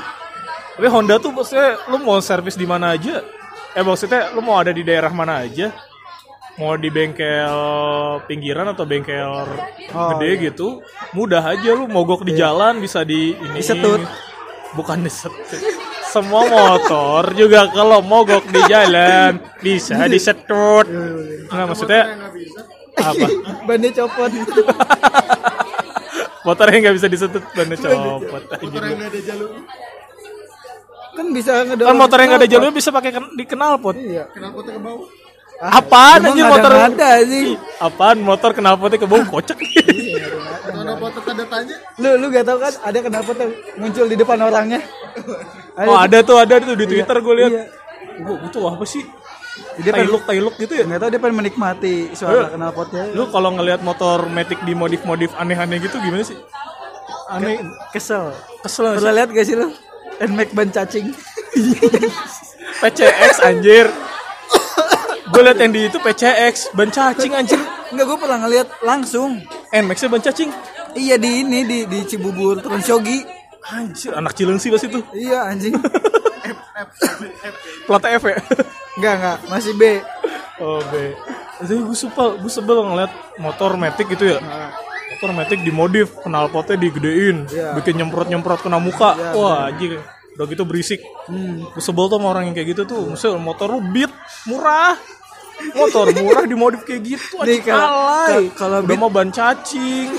Tapi 0.82 0.90
Honda 0.90 1.14
tuh 1.22 1.30
maksudnya 1.30 1.78
lu 1.94 2.02
mau 2.02 2.18
servis 2.18 2.58
di 2.58 2.66
mana 2.66 2.98
aja. 2.98 3.22
Eh 3.70 3.86
maksudnya 3.86 4.34
lu 4.34 4.42
mau 4.42 4.58
ada 4.58 4.74
di 4.74 4.82
daerah 4.82 5.14
mana 5.14 5.46
aja. 5.46 5.70
Mau 6.58 6.74
di 6.74 6.90
bengkel 6.90 7.54
pinggiran 8.26 8.66
atau 8.74 8.82
bengkel 8.82 9.46
Oh, 9.94 10.18
gede 10.18 10.50
gitu. 10.50 10.82
Mudah 11.14 11.54
aja 11.54 11.70
lu 11.78 11.86
mogok 11.86 12.26
di 12.26 12.34
jalan 12.34 12.82
bisa 12.82 13.06
di 13.06 13.30
ini. 13.30 13.62
Disetut. 13.62 14.02
Bukan 14.74 15.06
disetut. 15.06 15.62
Semua 16.10 16.50
motor 16.50 17.30
juga 17.38 17.70
kalau 17.70 18.02
mogok 18.02 18.42
di 18.50 18.58
jalan 18.66 19.38
bisa 19.62 20.10
disetut. 20.10 20.90
Nah 21.46 21.70
maksudnya 21.70 22.10
apa? 22.98 23.26
Bannya 23.70 23.94
copot. 24.02 24.34
Motornya 26.42 26.90
nggak 26.90 26.96
bisa 26.98 27.06
disetut 27.06 27.44
bannya 27.54 27.78
copot. 27.78 28.42
motor 28.50 28.82
yang 28.82 28.98
nggak 28.98 29.10
ada 29.14 29.20
jalur. 29.22 29.50
Kan 31.12 31.26
bisa 31.30 31.52
ngedorong. 31.62 31.88
Kan 31.88 31.96
motor 31.96 32.16
yang 32.18 32.28
nggak 32.30 32.40
ada 32.40 32.48
jalurnya 32.48 32.74
bisa 32.74 32.88
pakai 32.88 33.10
ken- 33.10 33.32
di 33.32 33.44
knalpot. 33.44 33.94
Iya. 33.94 34.24
Kenapa 34.30 34.58
tuh 34.60 34.72
ke 34.72 34.80
bawah? 34.80 35.08
Apaan 35.62 36.18
Emang 36.18 36.32
anjir 36.34 36.42
ada 36.42 36.52
motor? 36.52 36.72
ada 36.74 37.10
sih. 37.22 37.44
Apaan 37.78 38.18
motor 38.18 38.50
knalpotnya 38.50 38.98
ke 38.98 39.06
bawah 39.06 39.26
kocak. 39.28 39.58
Kenapa 40.62 40.98
foto 40.98 41.20
tanda 41.22 41.44
tanya? 41.46 41.74
Lu 41.96 42.10
lu 42.16 42.26
gak 42.28 42.44
tau 42.44 42.58
kan 42.58 42.72
ada 42.82 42.98
kenapa 42.98 43.30
tuh 43.30 43.48
muncul 43.76 44.04
di 44.06 44.16
depan 44.16 44.38
orangnya? 44.40 44.80
oh 45.88 45.96
ada 45.96 46.18
tuh 46.20 46.36
ada 46.36 46.58
tuh 46.58 46.74
di 46.74 46.86
Twitter 46.86 47.16
gue 47.16 47.34
lihat. 47.36 47.52
Iya. 47.52 47.64
Gue 48.20 48.36
butuh 48.40 48.72
apa 48.72 48.84
sih? 48.84 49.02
Dia 49.78 49.92
pengen 49.92 50.08
Tailuk 50.08 50.22
tailuk 50.24 50.54
gitu 50.56 50.72
ya. 50.74 50.84
nggak 50.84 50.98
tahu 50.98 51.10
dia 51.12 51.20
pengen 51.20 51.36
menikmati 51.38 51.94
suara 52.12 52.50
knalpotnya. 52.50 53.12
Lu 53.12 53.28
kalau 53.28 53.52
ngelihat 53.52 53.80
motor 53.80 54.26
Matic 54.26 54.58
di 54.64 54.72
modif-modif 54.72 55.30
aneh-aneh 55.36 55.78
gitu 55.78 55.96
gimana 55.98 56.24
sih? 56.24 56.38
Aneh, 57.28 57.60
kesel. 57.88 58.32
kesel 58.60 58.96
Pernah 58.96 59.12
sih. 59.12 59.16
lihat 59.16 59.28
gak 59.30 59.46
sih 59.46 59.56
lu? 59.56 59.68
Nmax 60.20 60.48
ban 60.52 60.68
cacing. 60.68 61.16
PCX 62.82 63.40
anjir. 63.40 63.88
gue 65.32 65.40
liat 65.40 65.58
yang 65.64 65.72
di 65.72 65.88
itu 65.88 65.96
PCX, 65.96 66.76
ban 66.76 66.92
cacing 66.92 67.32
anjir. 67.32 67.60
Enggak, 67.88 68.04
gue 68.08 68.18
pernah 68.20 68.38
ngeliat 68.44 68.68
langsung. 68.84 69.40
Nmax-nya 69.72 70.08
ban 70.12 70.20
cacing. 70.20 70.50
Iya 70.92 71.16
di 71.16 71.40
ini 71.40 71.64
di 71.64 71.78
di 71.88 71.98
Cibubur 72.04 72.60
Transyogi. 72.60 73.24
Anjir, 73.72 74.12
anak 74.12 74.36
Cilengsi 74.36 74.68
pas 74.68 74.82
itu. 74.82 75.00
Iya 75.16 75.48
anjing. 75.48 75.72
Plat 77.86 78.04
F 78.04 78.22
ya. 78.28 78.38
Enggak 78.98 79.14
enggak, 79.16 79.38
masih 79.48 79.72
B. 79.78 79.82
Oh, 80.60 80.82
B. 80.92 81.16
Jadi 81.62 81.80
gue 81.80 81.96
sebel, 81.96 82.28
gue 82.42 82.52
sebel 82.52 82.78
ngeliat 82.82 83.12
motor 83.38 83.78
Matic 83.78 84.10
gitu 84.12 84.36
ya. 84.36 84.38
Motor 85.22 85.38
Matic 85.38 85.62
dimodif, 85.62 86.18
knalpotnya 86.26 86.74
digedein, 86.74 87.46
Iya. 87.46 87.78
bikin 87.78 87.94
nyemprot-nyemprot 87.94 88.58
kena 88.58 88.82
muka. 88.82 89.14
Wah, 89.38 89.70
anjir. 89.70 90.02
Udah 90.34 90.50
gitu 90.50 90.66
berisik. 90.66 90.98
Gue 91.30 91.78
sebel 91.78 92.10
tuh 92.10 92.18
sama 92.18 92.34
orang 92.34 92.50
yang 92.50 92.58
kayak 92.58 92.74
gitu 92.74 92.82
tuh. 92.82 93.06
Maksudnya 93.06 93.38
motor 93.38 93.70
lu 93.70 93.78
beat, 93.94 94.10
murah. 94.50 94.98
Motor 95.78 96.10
murah 96.18 96.42
dimodif 96.42 96.82
kayak 96.82 97.06
gitu. 97.06 97.38
Nih, 97.46 97.62
Anjir, 97.62 98.50
kalau- 98.58 98.82
Udah 98.82 98.96
mau 98.98 99.06
ban 99.06 99.30
cacing. 99.30 100.10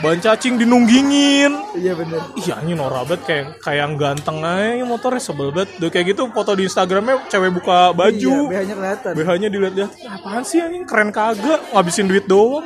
ban 0.00 0.16
cacing 0.16 0.56
dinunggingin. 0.56 1.52
Iya 1.76 1.92
bener. 1.92 2.24
Iya 2.32 2.64
anjing 2.64 2.80
norak 2.80 3.04
banget 3.04 3.20
kayak 3.28 3.44
kayak 3.60 3.76
yang 3.78 3.92
ganteng 4.00 4.40
aja 4.40 4.80
motornya 4.88 5.20
sebel 5.20 5.52
banget. 5.52 5.76
Udah 5.76 5.90
kayak 5.92 6.16
gitu 6.16 6.32
foto 6.32 6.56
di 6.56 6.64
Instagramnya 6.64 7.28
cewek 7.28 7.52
buka 7.52 7.92
baju. 7.92 8.34
Iya, 8.48 8.56
BH-nya 8.56 8.74
kelihatan. 8.74 9.12
BH-nya 9.12 9.48
dilihat-lihat, 9.52 9.90
apaan 10.08 10.48
sih 10.48 10.64
anjing 10.64 10.88
keren 10.88 11.12
kagak, 11.12 11.60
ngabisin 11.76 12.08
duit 12.08 12.24
doang. 12.24 12.64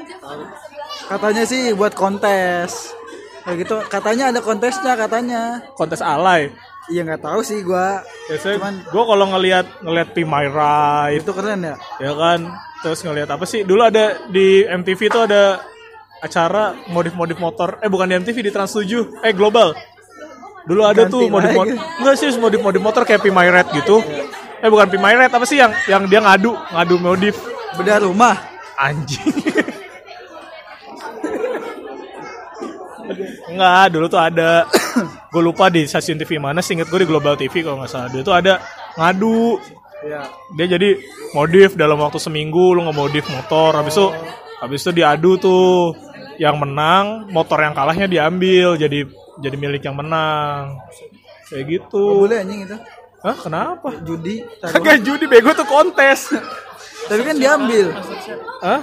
Katanya 1.05 1.45
sih 1.45 1.73
buat 1.73 1.93
kontes. 1.93 2.93
Kayak 3.45 3.57
gitu, 3.61 3.77
katanya 3.87 4.33
ada 4.33 4.40
kontesnya 4.40 4.97
katanya. 4.97 5.43
Kontes 5.77 6.01
alay. 6.01 6.49
Iya 6.85 7.01
nggak 7.01 7.23
tahu 7.23 7.40
sih 7.40 7.61
gua. 7.61 8.05
Biasanya 8.29 8.57
Cuman- 8.61 8.83
gue 8.85 9.05
kalau 9.05 9.27
ngelihat 9.33 9.67
ngelihat 9.81 10.09
P 10.12 10.25
My 10.25 10.45
Ride, 10.47 11.25
Itu 11.25 11.33
keren 11.33 11.64
ya. 11.64 11.77
ya 11.97 12.12
kan, 12.12 12.40
terus 12.81 13.01
ngelihat 13.01 13.29
apa 13.31 13.45
sih? 13.45 13.64
Dulu 13.64 13.81
ada 13.81 14.21
di 14.29 14.64
MTV 14.64 15.01
tuh 15.09 15.25
ada 15.25 15.64
acara 16.21 16.77
modif-modif 16.88 17.37
motor, 17.37 17.81
eh 17.81 17.88
bukan 17.88 18.05
di 18.05 18.14
MTV 18.17 18.37
di 18.37 18.53
Trans 18.53 18.73
7, 18.73 19.12
eh 19.21 19.33
Global. 19.33 19.73
Dulu 20.64 20.81
ada 20.85 21.05
Ganti 21.05 21.12
tuh 21.12 21.29
modif 21.29 21.53
motor, 21.53 21.73
enggak 21.73 22.14
sih 22.17 22.29
modif-modif 22.37 22.81
motor 22.81 23.03
kayak 23.05 23.21
P 23.21 23.29
My 23.29 23.49
Ride 23.49 23.71
gitu. 23.75 24.05
Eh 24.61 24.69
bukan 24.69 24.88
P 24.88 24.97
My 24.97 25.12
Ride, 25.14 25.33
apa 25.33 25.45
sih 25.45 25.57
yang 25.57 25.73
yang 25.88 26.05
dia 26.05 26.21
ngadu, 26.21 26.53
ngadu 26.53 26.97
modif 26.97 27.37
Bedah 27.77 28.01
rumah. 28.01 28.37
anjing. 28.77 29.33
Enggak, 33.55 33.87
dulu 33.95 34.07
tuh 34.11 34.19
ada 34.19 34.67
gue 35.33 35.43
lupa 35.43 35.71
di 35.71 35.87
stasiun 35.87 36.19
TV 36.19 36.43
mana 36.43 36.59
sih 36.59 36.75
inget 36.75 36.90
gue 36.90 37.01
di 37.03 37.09
Global 37.09 37.38
TV 37.38 37.62
kalau 37.62 37.79
nggak 37.79 37.90
salah. 37.90 38.09
Dulu 38.11 38.23
tuh 38.27 38.35
ada 38.35 38.59
ngadu. 38.99 39.62
Iya. 40.05 40.23
Dia 40.59 40.67
jadi 40.75 40.99
modif 41.33 41.79
dalam 41.79 42.03
waktu 42.03 42.19
seminggu 42.19 42.75
lu 42.75 42.83
ngemodif 42.90 43.31
motor. 43.31 43.79
Habis 43.79 43.95
itu 43.95 44.07
habis 44.59 44.81
itu 44.83 44.90
diadu 44.90 45.38
tuh 45.38 45.95
yang 46.43 46.59
menang, 46.59 47.31
motor 47.31 47.62
yang 47.62 47.79
kalahnya 47.79 48.11
diambil 48.11 48.75
jadi 48.75 49.07
jadi 49.38 49.57
milik 49.57 49.87
yang 49.87 49.95
menang. 49.95 50.83
Kayak 51.47 51.64
gitu. 51.79 52.27
Boleh 52.27 52.43
anjing 52.43 52.67
itu. 52.67 52.77
Hah, 53.25 53.37
kenapa? 53.40 53.88
Judi. 54.05 54.45
Kagak 54.61 55.01
judi 55.01 55.25
bego 55.25 55.57
tuh 55.57 55.64
kontes. 55.64 56.29
Tapi 57.09 57.21
kan 57.25 57.37
diambil. 57.37 57.93
Hah? 58.61 58.81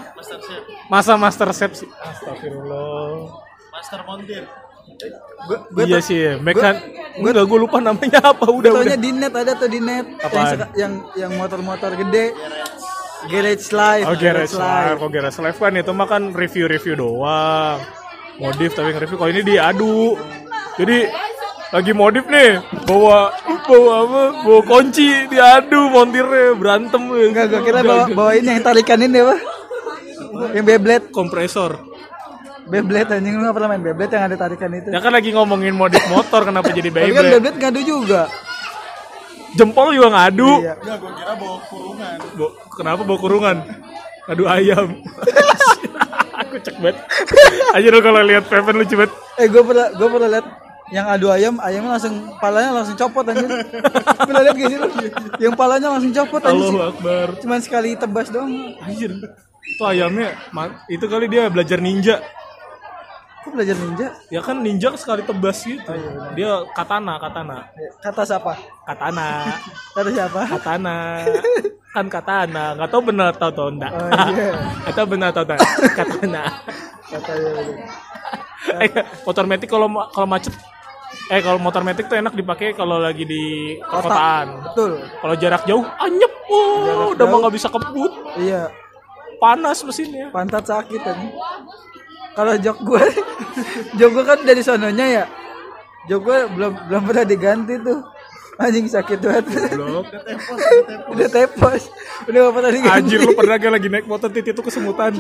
Masa 0.90 1.14
Master 1.18 1.50
Chef 1.54 1.74
sih? 1.78 1.90
Astagfirullah. 1.90 3.51
Master 3.72 4.04
Montir. 4.04 4.44
Gue 5.48 5.58
gue 5.72 5.84
iya 5.88 6.00
sih 6.04 6.18
ya. 6.20 6.34
Mekan. 6.36 6.76
Enggak, 7.16 7.46
gue 7.48 7.60
lupa 7.60 7.78
namanya 7.80 8.20
apa. 8.20 8.46
Udah, 8.52 8.72
taunya 8.76 9.00
di 9.00 9.12
net 9.16 9.32
ada 9.32 9.56
tuh 9.56 9.70
di 9.72 9.80
net 9.80 10.08
yang 10.08 10.28
Apaan? 10.28 10.60
yang 10.76 10.94
yang 11.16 11.32
motor-motor 11.40 11.96
gede. 11.96 12.36
Garage 13.32 13.70
Life. 13.72 14.06
Oh 14.10 14.18
Garage 14.18 14.56
Live, 14.58 14.98
oh 15.00 15.10
Garage 15.14 15.40
Live 15.40 15.58
kan 15.62 15.74
itu 15.78 15.92
mah 15.94 16.08
kan 16.10 16.34
review-review 16.34 16.98
doang 16.98 17.78
Modif 18.42 18.74
tapi 18.74 18.98
nge-review, 18.98 19.18
kalau 19.22 19.30
ini 19.30 19.46
diadu 19.46 20.18
Jadi 20.82 21.06
lagi 21.70 21.94
modif 21.94 22.26
nih 22.26 22.58
bawa 22.90 23.30
bawa 23.70 23.94
apa 24.04 24.24
bawa 24.42 24.62
kunci 24.66 25.30
diadu 25.30 25.94
montirnya 25.94 26.58
berantem 26.58 27.14
Enggak, 27.14 27.46
gue 27.54 27.62
kira 27.62 27.86
bawa, 27.86 28.10
bawa 28.10 28.32
ini 28.34 28.58
yang 28.58 28.66
tarikan 28.66 28.98
ini 29.06 29.22
apa? 29.22 29.38
Yang 30.58 30.66
Beyblade, 30.66 31.06
kompresor 31.14 31.91
Beyblade 32.64 33.12
anjing 33.12 33.34
lu 33.34 33.44
gak 33.44 33.56
pernah 33.56 33.70
main 33.70 33.82
Beyblade 33.82 34.14
yang 34.14 34.26
ada 34.26 34.38
tarikan 34.38 34.70
itu. 34.72 34.88
ya 34.88 35.00
kan 35.00 35.12
lagi 35.12 35.30
ngomongin 35.30 35.74
modif 35.74 36.04
motor 36.08 36.42
kenapa 36.44 36.70
jadi 36.70 36.88
Tapi 36.88 37.00
kan 37.00 37.06
Beyblade 37.08 37.32
Beyblade 37.36 37.58
ngadu 37.60 37.82
juga. 37.82 38.22
jempol 39.52 39.88
juga 39.92 40.10
ngadu 40.12 40.52
Iya. 40.60 40.74
Enggak, 40.78 40.98
gue 40.98 41.12
kira 41.14 41.34
bawa 41.36 41.58
kurungan. 41.66 42.18
Bo- 42.34 42.56
kenapa 42.72 43.02
bawa 43.02 43.20
kurungan 43.20 43.58
ngadu 44.24 44.44
ayam 44.46 44.88
aku 46.42 46.56
cek 46.58 46.76
banget 46.78 46.98
aja 47.72 47.88
lo 47.88 48.00
kalau 48.00 48.22
lihat 48.22 48.44
Pepen 48.46 48.76
lucu 48.76 48.96
banget 48.96 49.12
Eh 49.36 49.48
gue 49.48 49.62
pernah 49.62 49.88
gue 49.90 50.08
pernah 50.08 50.30
lihat 50.30 50.48
yang 50.92 51.08
adu 51.08 51.32
ayam, 51.32 51.56
ayamnya 51.58 51.96
langsung 51.96 52.12
palanya 52.38 52.76
langsung 52.76 53.00
copot 53.00 53.24
anjir. 53.24 53.48
pernah 54.28 54.44
lihat 54.44 54.56
gak 54.56 54.68
sih 54.68 54.76
lu? 54.76 54.88
Yang 55.40 55.54
palanya 55.56 55.88
langsung 55.88 56.12
copot 56.12 56.42
anjir. 56.44 56.68
Allahu 56.68 56.80
Akbar 56.84 57.28
Cuman 57.40 57.60
sekali 57.64 57.96
tebas 57.96 58.28
doang. 58.28 58.52
Anjir. 58.78 59.16
Itu 59.64 59.84
ayamnya 59.84 60.36
itu 60.88 61.06
kali 61.06 61.32
dia 61.32 61.48
belajar 61.48 61.80
ninja. 61.80 62.20
Kok 63.42 63.58
belajar 63.58 63.74
ninja? 63.74 64.08
Ya 64.30 64.42
kan 64.46 64.62
ninja 64.62 64.94
sekali 64.94 65.26
tebas 65.26 65.66
gitu. 65.66 65.82
dia 66.38 66.62
katana, 66.78 67.18
katana. 67.18 67.66
Kata 67.98 68.22
siapa? 68.22 68.54
Katana. 68.86 69.58
Kata 69.98 70.10
siapa? 70.14 70.42
Katana. 70.46 70.98
Kan 71.90 72.06
katana. 72.06 72.78
Enggak 72.78 72.90
tahu 72.94 73.02
benar 73.02 73.34
atau 73.34 73.50
tahu 73.50 73.70
enggak. 73.74 73.92
Oh, 73.98 74.08
iya. 74.30 74.54
Atau 74.94 75.04
benar 75.10 75.34
atau 75.34 75.42
enggak. 75.42 75.60
Katana. 75.98 76.44
Kata 77.10 77.32
ya. 77.34 77.52
eh, 78.86 78.90
motor 79.26 79.46
metik 79.50 79.70
kalau 79.74 79.90
kalau 80.14 80.28
macet 80.30 80.54
eh 81.34 81.42
kalau 81.42 81.58
motor 81.58 81.82
metik 81.82 82.06
tuh 82.08 82.22
enak 82.22 82.38
dipakai 82.38 82.78
kalau 82.78 83.02
lagi 83.02 83.26
di 83.26 83.76
perkotaan. 83.82 84.70
Betul. 84.70 85.02
Kalau 85.02 85.36
jarak 85.42 85.66
jauh 85.66 85.84
anyep. 85.98 86.32
Oh, 86.46 87.18
udah 87.18 87.26
mau 87.26 87.42
nggak 87.42 87.58
bisa 87.58 87.74
kebut. 87.74 88.14
Iya. 88.38 88.70
Panas 89.42 89.82
mesinnya. 89.82 90.30
pantat 90.30 90.70
sakit 90.70 91.02
kan 91.02 91.18
kalau 92.36 92.54
jok 92.56 92.78
gue 92.84 93.04
jok 94.00 94.10
gue 94.16 94.24
kan 94.24 94.40
dari 94.44 94.62
sononya 94.64 95.06
ya 95.08 95.24
jok 96.10 96.20
gue 96.24 96.38
belum 96.56 96.72
belum 96.90 97.02
pernah 97.08 97.26
diganti 97.28 97.76
tuh 97.82 98.00
anjing 98.62 98.86
sakit 98.86 99.20
banget 99.22 99.46
Blok. 99.74 100.06
udah 101.12 101.28
tepos 101.30 101.90
udah 102.30 102.40
gak 102.50 102.54
pernah 102.54 102.72
diganti 102.72 102.98
Anjir 103.02 103.20
lu 103.26 103.34
pernah 103.34 103.56
gak 103.58 103.72
lagi 103.74 103.88
naik 103.90 104.06
motor 104.06 104.30
titik 104.30 104.54
itu 104.54 104.62
kesemutan. 104.62 105.18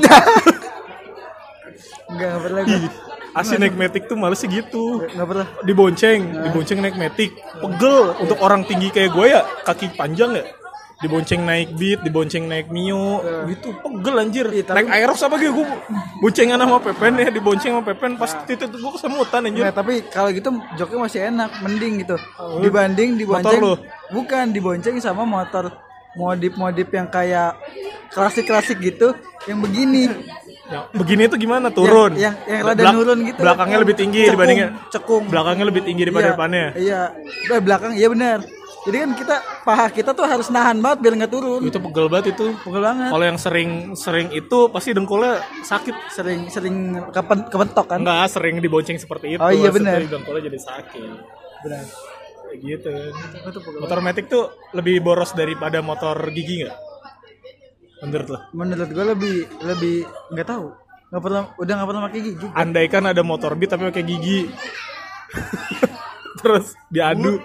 enggak 2.11 2.27
gak 2.29 2.41
pernah 2.43 2.61
gua. 2.67 2.79
Asli 3.31 3.55
naik 3.55 3.79
metik 3.79 4.11
tuh 4.11 4.19
males 4.19 4.43
sih 4.43 4.51
gitu. 4.51 5.07
nggak 5.07 5.23
pernah 5.23 5.47
Dibonceng, 5.63 6.21
dibonceng 6.43 6.83
naik 6.83 6.99
metik. 6.99 7.31
Pegel 7.63 8.19
untuk 8.19 8.37
orang 8.43 8.67
tinggi 8.67 8.91
kayak 8.91 9.15
gue 9.15 9.25
ya, 9.31 9.41
kaki 9.63 9.95
panjang 9.95 10.35
ya. 10.35 10.43
Dibonceng 11.01 11.41
naik 11.41 11.73
beat, 11.73 11.99
dibonceng 11.99 12.45
naik 12.45 12.69
mio, 12.69 13.19
gitu 13.47 13.73
pegel 13.75 14.15
anjir. 14.15 14.45
Iya, 14.47 14.63
tapi- 14.63 14.77
Naik 14.79 14.93
aerox 14.93 15.17
apa 15.19 15.35
gitu 15.35 15.51
gue 15.55 15.67
boncengan 16.19 16.55
sama 16.55 16.77
Pepen 16.77 17.13
ya, 17.15 17.27
dibonceng 17.27 17.71
sama 17.71 17.83
Pepen 17.83 18.11
pas 18.15 18.31
titik 18.43 18.69
itu 18.69 18.77
gue 18.77 18.91
kesemutan 18.93 19.41
anjir. 19.43 19.63
Nggak, 19.63 19.75
tapi 19.75 19.93
kalau 20.07 20.29
gitu 20.29 20.49
joknya 20.75 20.97
masih 20.99 21.19
enak 21.27 21.49
mending 21.59 21.93
gitu 21.99 22.15
dibanding 22.59 23.09
dibonceng 23.15 23.57
lu? 23.59 23.73
bukan 24.11 24.45
dibonceng 24.47 24.95
sama 24.97 25.23
motor 25.23 25.73
modif-modif 26.13 26.85
yang 26.87 27.07
kayak 27.07 27.57
klasik-klasik 28.07 28.77
gitu 28.77 29.15
yang 29.45 29.57
begini 29.57 30.05
Yang 30.67 30.83
begini 30.93 31.23
tuh 31.25 31.35
gimana 31.35 31.67
turun? 31.67 32.15
yang 32.15 32.31
yang 32.45 32.61
rada 32.61 32.77
Belak- 32.77 32.95
nurun 32.95 33.19
gitu 33.25 33.39
Belakangnya 33.39 33.77
lebih 33.79 33.95
tinggi 33.97 34.19
Cekung, 34.21 34.33
dibandingnya. 34.33 34.67
cekung 34.87 35.23
Belakangnya 35.27 35.65
lebih 35.65 35.81
tinggi 35.81 36.01
daripada 36.03 36.21
Iya, 36.21 36.31
depannya. 36.31 36.65
Iya. 36.75 37.01
Eh, 37.49 37.59
belakang 37.59 37.91
iya 37.93 38.07
benar. 38.07 38.37
Jadi 38.81 38.97
kan 38.97 39.11
kita 39.13 39.35
paha 39.61 39.85
kita 39.93 40.09
tuh 40.17 40.25
harus 40.25 40.49
nahan 40.49 40.81
banget 40.81 41.05
biar 41.05 41.13
nggak 41.21 41.31
turun. 41.31 41.61
Itu 41.61 41.77
pegel 41.77 42.09
banget 42.09 42.33
itu. 42.33 42.57
Pegel 42.65 42.81
banget. 42.81 43.09
Kalau 43.13 43.25
yang 43.29 43.37
sering 43.37 43.93
sering 43.93 44.27
itu 44.33 44.57
pasti 44.73 44.89
dengkulnya 44.97 45.37
sakit. 45.61 45.95
Sering 46.09 46.49
sering 46.49 46.97
kepen, 47.13 47.45
kepentok 47.45 47.85
kan. 47.85 48.01
Enggak, 48.01 48.25
sering 48.33 48.57
dibonceng 48.57 48.97
seperti 48.97 49.37
itu. 49.37 49.41
Oh, 49.41 49.53
iya, 49.53 49.69
bener. 49.69 50.01
Dengkulnya 50.09 50.49
jadi 50.49 50.59
sakit. 50.65 51.13
Benar. 51.61 51.85
Gitu. 52.57 52.93
Motor 53.77 53.99
metik 54.01 54.25
tuh 54.27 54.49
lebih 54.73 54.97
boros 55.05 55.37
daripada 55.37 55.77
motor 55.85 56.17
gigi 56.33 56.65
nggak? 56.65 56.77
Menurut 58.01 58.27
lo? 58.33 58.39
Menurut 58.57 58.89
gue 58.89 59.05
lebih 59.13 59.35
lebih 59.61 59.95
nggak 60.33 60.47
tahu. 60.49 60.73
Nggak 61.13 61.21
pernah 61.21 61.41
udah 61.53 61.73
nggak 61.77 61.89
pernah 61.93 62.01
pakai 62.09 62.19
gigi. 62.25 62.47
Andaikan 62.57 63.03
ada 63.05 63.21
motor 63.21 63.53
beat 63.53 63.69
tapi 63.69 63.93
pakai 63.93 64.03
gigi. 64.09 64.49
Terus 66.37 66.65
diadu. 66.87 67.41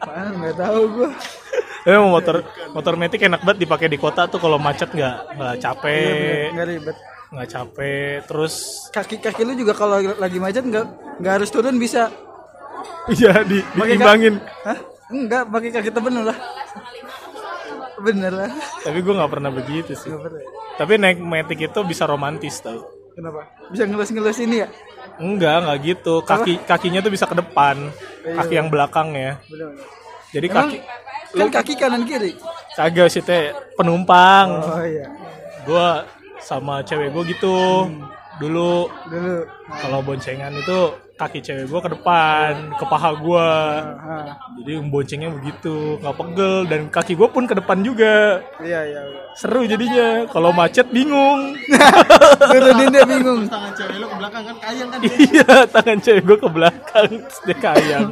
Apaan 0.00 0.28
nggak 0.40 0.56
tahu 0.56 0.80
gue. 0.90 1.10
Emang 1.80 2.12
motor 2.12 2.44
motor 2.70 2.94
metik 2.94 3.24
enak 3.24 3.40
banget 3.40 3.64
dipakai 3.64 3.88
di 3.88 3.96
kota 3.96 4.28
tuh 4.28 4.36
kalau 4.36 4.60
macet 4.60 4.92
nggak 4.92 5.16
nggak 5.32 5.54
capek, 5.58 6.52
Nggak 6.52 6.66
ribet. 6.68 6.96
nggak 7.30 7.48
capek. 7.48 8.16
Terus 8.28 8.54
Kaki 8.90 9.16
kaki 9.18 9.42
lu 9.42 9.56
juga 9.56 9.72
kalau 9.72 9.96
lagi 9.96 10.36
macet 10.36 10.64
nggak 10.66 10.86
nggak 11.20 11.32
harus 11.40 11.48
turun 11.48 11.80
bisa. 11.80 12.12
iya 13.08 13.40
di 13.44 13.64
diimbangin. 13.74 14.40
Hah? 14.64 14.78
Enggak, 15.10 15.42
pakai 15.50 15.70
kaki 15.72 15.90
temen 15.90 16.22
lah. 16.22 16.36
Bener 17.98 18.32
lah. 18.32 18.50
Tapi 18.80 18.98
gue 19.00 19.12
nggak 19.12 19.30
pernah 19.30 19.50
begitu 19.50 19.92
sih. 19.92 20.08
Pernah. 20.08 20.40
Tapi 20.78 20.92
naik 20.96 21.18
metik 21.18 21.60
itu 21.60 21.80
bisa 21.82 22.06
romantis 22.06 22.60
tau. 22.60 22.80
Kenapa? 23.12 23.42
Bisa 23.68 23.84
ngelus-ngelus 23.84 24.38
ini 24.38 24.64
ya? 24.64 24.68
Enggak, 25.18 25.66
enggak 25.66 25.78
gitu. 25.82 26.14
Kaki 26.22 26.62
kakinya 26.68 27.00
tuh 27.02 27.12
bisa 27.12 27.26
ke 27.26 27.34
depan, 27.34 27.90
kaki 28.22 28.54
yang 28.54 28.68
belakang 28.70 29.16
ya. 29.16 29.40
Jadi 30.30 30.46
kaki 30.46 30.78
kan 31.30 31.48
kaki 31.50 31.72
kanan 31.78 32.02
kiri. 32.06 32.34
kagak 32.74 33.10
sih 33.10 33.22
teh 33.22 33.50
penumpang. 33.74 34.48
Oh 34.62 34.82
iya. 34.82 35.06
Gua 35.66 36.06
sama 36.40 36.82
cewek 36.82 37.12
gue 37.12 37.36
gitu. 37.36 37.86
Dulu 38.40 38.88
Dulu. 38.88 39.44
kalau 39.68 40.00
boncengan 40.00 40.54
itu 40.56 40.96
kaki 41.20 41.44
cewek 41.44 41.68
gue 41.68 41.80
ke 41.84 41.90
depan, 41.92 42.72
ke 42.80 42.84
paha 42.88 43.12
gue. 43.12 43.50
Jadi 44.64 44.72
boncengnya 44.88 45.28
begitu, 45.28 46.00
nggak 46.00 46.16
pegel 46.16 46.54
dan 46.64 46.80
kaki 46.88 47.12
gue 47.12 47.28
pun 47.28 47.44
ke 47.44 47.52
depan 47.60 47.84
juga. 47.84 48.40
iya 48.64 48.80
iya. 48.88 49.00
iya. 49.04 49.20
Seru 49.36 49.68
jadinya. 49.68 50.24
Kalau 50.32 50.56
macet 50.56 50.88
bingung. 50.88 51.52
Turunin 52.52 52.88
dia 52.88 53.04
bingung. 53.04 53.44
Tangan 53.44 53.72
cewek 53.76 53.96
lu 54.00 54.06
ke 54.08 54.16
belakang 54.16 54.42
kan 54.48 54.56
kayang 54.64 54.88
kan. 54.88 54.98
iya, 55.04 55.52
tangan 55.68 55.98
cewek 56.00 56.22
gue 56.24 56.38
ke 56.40 56.48
belakang, 56.48 57.10
dia 57.44 57.56
kayang. 57.60 58.08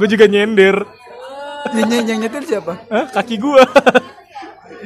gue 0.00 0.08
juga 0.08 0.24
nyender. 0.24 0.76
Yang, 1.76 2.08
yang, 2.08 2.20
nyetir 2.22 2.42
siapa? 2.46 2.78
Hah, 2.88 3.10
kaki 3.12 3.36
gue. 3.36 3.62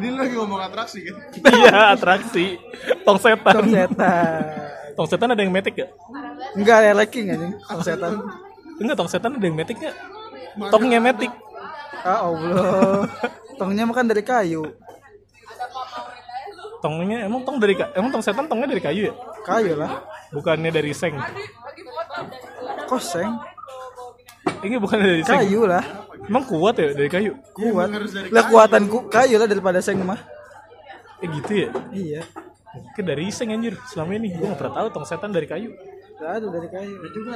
Ini 0.00 0.16
lagi 0.16 0.32
ngomong 0.34 0.60
atraksi 0.64 1.04
kan. 1.06 1.14
iya, 1.54 1.94
atraksi. 1.94 2.58
Tong 3.06 3.20
setan. 3.20 3.54
Tong 3.54 3.68
setan. 3.70 4.42
Tong 4.96 5.08
setan 5.08 5.28
ada 5.30 5.40
yang 5.44 5.52
metik 5.52 5.76
gak? 5.76 5.90
Enggak 6.56 6.76
ada 6.82 6.92
leking 7.04 7.26
anjing. 7.32 7.54
Tong 7.60 7.82
setan. 7.84 8.12
Enggak, 8.80 8.96
tong 8.96 9.10
setan 9.10 9.30
ada 9.36 9.44
yang 9.44 9.56
metik 9.56 9.76
gak? 9.78 9.96
Tongnya 10.72 10.98
metik. 10.98 11.32
Ah 12.00 12.26
Allah. 12.26 13.06
Tongnya 13.60 13.84
makan 13.84 14.08
dari 14.08 14.24
kayu. 14.24 14.64
Tongnya 16.80 17.28
emang 17.28 17.44
tong 17.44 17.60
dari 17.60 17.76
emang 17.92 18.08
tong 18.08 18.24
setan 18.24 18.48
tongnya 18.48 18.72
dari 18.72 18.80
kayu 18.80 19.12
ya? 19.12 19.14
Kayu 19.44 19.76
lah. 19.76 20.00
Bukannya 20.32 20.72
dari 20.72 20.96
seng. 20.96 21.20
Koseng. 22.88 23.36
Ini 24.64 24.80
bukan 24.80 24.96
dari 24.96 25.20
seng. 25.20 25.44
Kayu 25.44 25.68
lah. 25.68 25.84
Emang 26.24 26.44
kuat 26.48 26.80
ya 26.80 26.96
dari 26.96 27.12
kayu? 27.12 27.36
Kuat. 27.52 27.88
Lah 28.32 28.44
kuatan 28.48 28.88
ku, 28.88 29.12
kayu 29.12 29.36
lah 29.36 29.44
daripada 29.44 29.84
seng 29.84 30.00
mah. 30.00 30.20
Eh 31.20 31.28
gitu 31.28 31.68
ya? 31.68 31.70
Iya. 31.92 32.20
Mungkin 32.70 33.04
dari 33.04 33.28
seng 33.28 33.52
anjir 33.52 33.76
selama 33.92 34.16
ini. 34.16 34.32
Gue 34.40 34.48
gak 34.48 34.56
pernah 34.56 34.74
tahu 34.80 34.86
tong 34.88 35.04
setan 35.04 35.36
dari 35.36 35.44
kayu. 35.44 35.76
Gak 36.20 36.32
ada 36.36 36.46
dari 36.52 36.68
kayu. 36.68 36.94
juga 37.10 37.34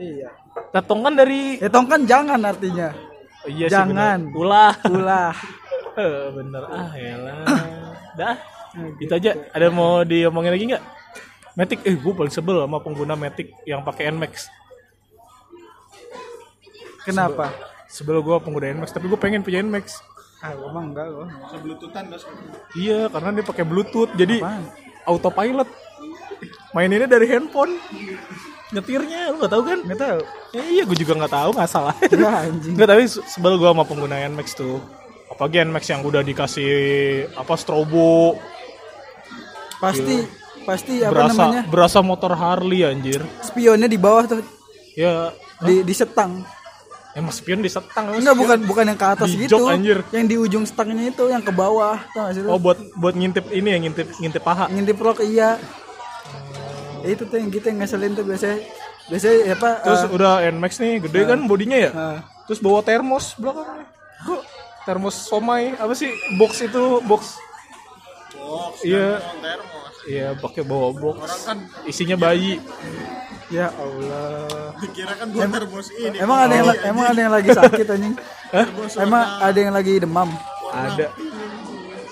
Iya. 0.00 0.32
Nah, 0.72 0.80
tong 0.80 1.04
kan 1.04 1.12
dari... 1.12 1.60
Ya 1.60 1.68
tong 1.68 1.84
kan 1.84 2.00
jangan 2.08 2.40
artinya. 2.40 2.88
Oh, 3.44 3.50
iya 3.52 3.68
sih 3.68 3.76
Jangan. 3.76 4.32
bener. 4.32 4.36
Ulah. 4.40 4.74
Ulah. 4.88 5.34
Eh, 5.90 6.30
bener. 6.32 6.62
Ah 6.70 6.94
elah. 6.94 7.42
Dah. 8.14 8.38
Itu 9.02 9.10
aja. 9.10 9.34
Ada 9.50 9.74
mau 9.74 10.06
diomongin 10.06 10.54
lagi 10.54 10.64
nggak? 10.70 10.84
Matic, 11.58 11.82
eh 11.82 11.98
gue 11.98 12.12
paling 12.14 12.30
sebel 12.30 12.62
sama 12.62 12.78
pengguna 12.78 13.18
Matic 13.18 13.58
yang 13.66 13.82
pakai 13.82 14.14
Nmax. 14.14 14.46
Kenapa? 17.04 17.50
sebel 17.90 18.22
gue 18.22 18.36
pengguna 18.38 18.70
Nmax 18.70 18.94
tapi 18.94 19.10
gue 19.10 19.18
pengen 19.18 19.42
punya 19.42 19.60
Nmax 19.66 19.98
ah 20.40 20.56
gua 20.56 20.72
mah 20.72 20.84
enggak 20.88 21.06
gua 21.12 21.26
Seblututan 21.52 22.08
dos. 22.08 22.24
iya 22.72 23.10
karena 23.12 23.28
dia 23.36 23.44
pakai 23.44 23.64
bluetooth 23.66 24.08
jadi 24.16 24.40
Apaan? 24.40 24.62
autopilot 25.04 25.68
maininnya 26.70 27.06
dari 27.06 27.26
handphone. 27.26 27.76
Nyetirnya 28.70 29.34
lu 29.34 29.42
gak 29.42 29.50
tahu 29.50 29.62
kan? 29.66 29.78
Nggak 29.82 29.98
tahu. 29.98 30.20
Ya, 30.54 30.62
iya 30.62 30.82
gue 30.86 30.94
juga 30.94 31.12
nggak 31.18 31.34
tahu 31.34 31.50
nggak 31.58 31.70
salah. 31.70 31.94
Anjing. 32.46 32.74
Nggak 32.78 32.88
tapi 32.88 33.02
se- 33.06 33.24
sebel 33.26 33.58
gue 33.58 33.66
sama 33.66 33.82
pengguna 33.82 34.22
Nmax 34.30 34.54
tuh. 34.54 34.78
Apalagi 35.26 35.66
Nmax 35.66 35.84
yang 35.90 36.06
udah 36.06 36.22
dikasih 36.22 36.70
apa 37.34 37.54
strobo. 37.58 38.38
Pasti 39.82 40.22
pasti 40.62 41.00
apa 41.02 41.10
berasa 41.10 41.42
namanya? 41.42 41.62
berasa 41.66 41.98
motor 41.98 42.32
Harley 42.36 42.86
anjir. 42.86 43.24
Spionnya 43.42 43.90
di 43.90 43.98
bawah 43.98 44.28
tuh. 44.28 44.44
Ya 44.94 45.34
di 45.62 45.82
di 45.82 45.94
setang. 45.94 46.46
Emang 47.10 47.34
spion 47.34 47.58
disetang 47.58 48.14
enggak 48.14 48.38
bukan 48.38 48.58
bukan 48.70 48.84
yang 48.86 48.94
ke 48.94 49.02
atas 49.02 49.34
Di 49.34 49.42
gitu. 49.42 49.66
jok, 49.66 49.74
anjir. 49.74 49.98
yang 50.14 50.30
di 50.30 50.38
ujung 50.38 50.62
stangnya 50.62 51.10
itu 51.10 51.26
yang 51.26 51.42
ke 51.42 51.50
bawah. 51.50 51.98
Tau 52.14 52.30
gak 52.30 52.38
sih 52.38 52.42
lu? 52.46 52.54
oh 52.54 52.58
buat 52.62 52.78
buat 52.94 53.18
ngintip 53.18 53.50
ini 53.50 53.66
ya 53.66 53.78
ngintip 53.82 54.06
ngintip 54.22 54.42
paha. 54.46 54.70
Ngintip 54.70 54.94
rok 55.02 55.18
iya 55.26 55.58
Ya, 57.00 57.08
itu 57.16 57.24
tuh 57.24 57.36
yang 57.40 57.50
kita 57.52 57.66
yang 57.72 57.78
ngeselin 57.80 58.12
tuh 58.12 58.24
biasanya. 58.26 58.58
Biasanya 59.10 59.36
ya 59.42 59.54
apa 59.58 59.70
terus 59.82 60.02
eh, 60.06 60.10
udah 60.14 60.32
Nmax 60.54 60.72
nih 60.78 60.92
gede 61.02 61.20
kan 61.26 61.38
bodinya 61.50 61.78
ya? 61.82 61.90
eh, 61.90 62.18
terus 62.46 62.62
bawa 62.62 62.78
termos 62.86 63.34
belakangnya 63.34 63.86
kok 64.22 64.42
termos 64.86 65.16
somai 65.18 65.74
apa 65.74 65.90
sih 65.98 66.14
box 66.38 66.62
itu 66.62 67.02
box? 67.02 67.34
Box. 68.38 68.86
iya. 68.86 69.18
Termos. 69.18 69.94
iya 70.06 70.26
pakai 70.38 70.62
bawa 70.62 70.94
box. 70.94 71.16
Orang 71.26 71.42
kan 71.42 71.58
isinya 71.90 72.14
bayi. 72.14 72.62
Ya. 73.50 73.74
Allah. 73.74 74.78
Dikira 74.78 75.18
kan 75.18 75.26
buat 75.34 75.50
termos 75.50 75.90
ini. 75.90 76.16
emang 76.22 76.38
ada 76.46 76.54
yang 76.54 76.66
emang 76.86 77.04
ada 77.10 77.20
yang 77.20 77.32
lagi 77.34 77.50
sakit 77.50 77.86
anjing? 77.90 78.14
Emang 78.94 79.24
ada 79.42 79.58
yang 79.58 79.74
lagi 79.74 79.92
demam? 79.98 80.30
Ada 80.70 81.10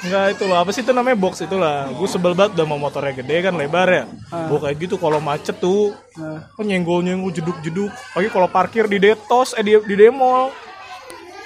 Enggak 0.09 0.25
itu 0.33 0.45
loh, 0.45 0.57
apa 0.57 0.71
sih 0.73 0.81
itu 0.81 0.91
namanya 0.91 1.15
box 1.15 1.45
itulah. 1.45 1.93
Gue 1.93 2.09
sebel 2.09 2.33
banget 2.33 2.57
udah 2.57 2.67
mau 2.67 2.81
motornya 2.81 3.13
gede 3.13 3.45
kan 3.45 3.53
lebar 3.53 3.85
ya. 3.87 4.05
Gue 4.49 4.59
kayak 4.59 4.77
gitu 4.81 4.97
kalau 4.97 5.21
macet 5.21 5.57
tuh, 5.59 5.93
Nah. 6.17 6.49
oh 6.57 6.65
nyenggol 6.65 7.05
nyenggol 7.05 7.29
jeduk 7.29 7.61
jeduk. 7.61 7.93
Lagi 8.17 8.29
kalau 8.29 8.49
parkir 8.49 8.85
di 8.85 8.97
detos, 8.97 9.53
eh 9.53 9.61
di, 9.61 9.77
di 9.79 9.95
demol, 9.95 10.49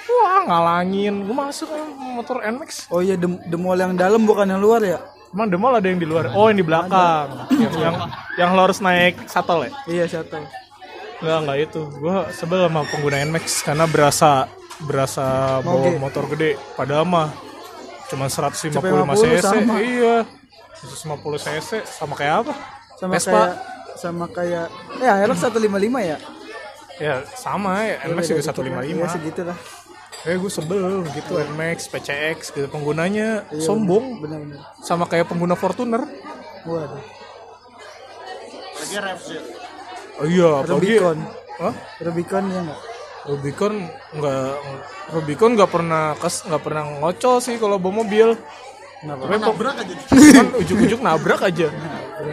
wah 0.09 0.39
ngalangin. 0.43 1.23
Gue 1.23 1.35
masuk 1.35 1.67
eh, 1.69 1.85
motor 2.15 2.39
Nmax. 2.39 2.87
oh 2.87 3.03
iya 3.03 3.13
dem 3.13 3.35
demol 3.45 3.75
yang 3.75 3.93
dalam 3.93 4.23
bukan 4.23 4.47
yang 4.47 4.57
luar 4.57 4.79
ya 4.79 4.99
Emang 5.33 5.49
demol 5.49 5.73
ada 5.73 5.83
yang 5.83 5.97
di 5.97 6.05
luar? 6.05 6.29
Oh 6.31 6.45
yang 6.45 6.55
di 6.55 6.65
belakang. 6.65 7.49
Yang, 7.49 7.73
yang 7.75 7.95
yang 8.37 8.49
lo 8.53 8.63
harus 8.63 8.77
naik 8.79 9.17
shuttle 9.25 9.65
ya? 9.65 9.71
iya 9.89 10.05
satu 10.05 10.37
Enggak 11.19 11.37
enggak 11.41 11.57
itu. 11.63 11.81
Gue 11.97 12.15
sebel 12.31 12.59
sama 12.63 12.85
pengguna 12.85 13.17
Nmax 13.23 13.45
karena 13.61 13.85
berasa 13.85 14.45
berasa 14.79 15.57
bawa 15.61 15.89
Moge. 15.89 15.97
motor 15.97 16.23
gede. 16.29 16.53
Padahal 16.77 17.05
mah 17.05 17.33
cuma 18.13 18.29
155 18.29 18.69
CP50 18.69 19.17
cc. 19.17 19.41
sama. 19.41 19.73
Iya. 19.81 20.15
150 20.85 21.41
cc 21.41 21.69
sama 21.83 22.13
kayak 22.13 22.35
apa? 22.45 22.53
sama 22.93 23.11
Vespa. 23.11 23.31
kayak 23.33 23.53
sama 23.93 24.25
kayak 24.27 24.65
eh 24.97 25.09
Aerox 25.09 25.37
155 25.39 25.73
ya 26.03 26.17
Ya 26.93 27.15
sama 27.33 27.81
ya. 27.83 28.05
Nmax 28.05 28.25
juga 28.29 28.41
155. 28.45 28.85
ya 28.93 29.07
segitu 29.09 29.41
lah 29.43 29.57
Eh 30.23 30.37
gue 30.37 30.47
sebel 30.47 31.03
gitu 31.11 31.35
Nmax, 31.35 31.89
PCX 31.89 32.53
gitu 32.53 32.67
penggunanya 32.67 33.43
sombong 33.57 34.21
benar-benar 34.21 34.61
sama 34.79 35.03
kayak 35.03 35.25
pengguna 35.25 35.51
Fortuner. 35.53 36.05
waduh 36.63 37.01
Lagi 38.73 38.95
Revzil. 38.95 39.43
Oh 40.13 40.25
iya, 40.25 40.49
apalagi 40.59 40.95
Rubicon 40.95 41.17
Hah? 41.55 41.73
Rubicon 41.99 42.43
ya 42.47 42.59
enggak 42.61 42.79
Rubicon 43.23 43.73
nggak 44.11 44.47
Rubicon 45.15 45.51
nggak 45.55 45.71
pernah 45.71 46.11
kes 46.15 46.43
nggak 46.43 46.63
pernah 46.63 46.83
ngocol 46.99 47.39
sih 47.39 47.55
kalau 47.55 47.79
bawa 47.79 48.03
mobil. 48.03 48.35
Kenapa? 48.99 49.27
Tapi 49.27 49.35
Nabrak 49.39 49.75
aja. 49.79 49.95
kan 50.31 50.47
ujuk-ujuk 50.55 50.99
nabrak 50.99 51.41
aja. 51.43 51.67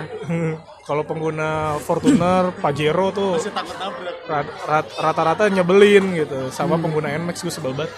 kalau 0.88 1.02
pengguna 1.02 1.74
Fortuner, 1.78 2.54
Pajero 2.56 3.10
tuh 3.10 3.38
Masih 3.38 3.50
takut 3.50 3.74
nabrak. 3.74 4.14
rat- 4.26 4.54
rat- 4.66 4.94
rata-rata 4.96 5.44
nyebelin 5.46 6.14
gitu. 6.14 6.50
Sama 6.50 6.78
pengguna 6.78 7.10
Nmax 7.10 7.42
gue 7.42 7.50
sebel 7.50 7.74
banget. 7.74 7.90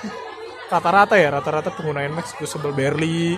Rata-rata 0.68 1.20
ya, 1.20 1.28
rata-rata 1.28 1.68
pengguna 1.68 2.00
Nmax 2.09 2.33
gue 2.33 2.48
sebel 2.48 2.72
Berli, 2.72 3.37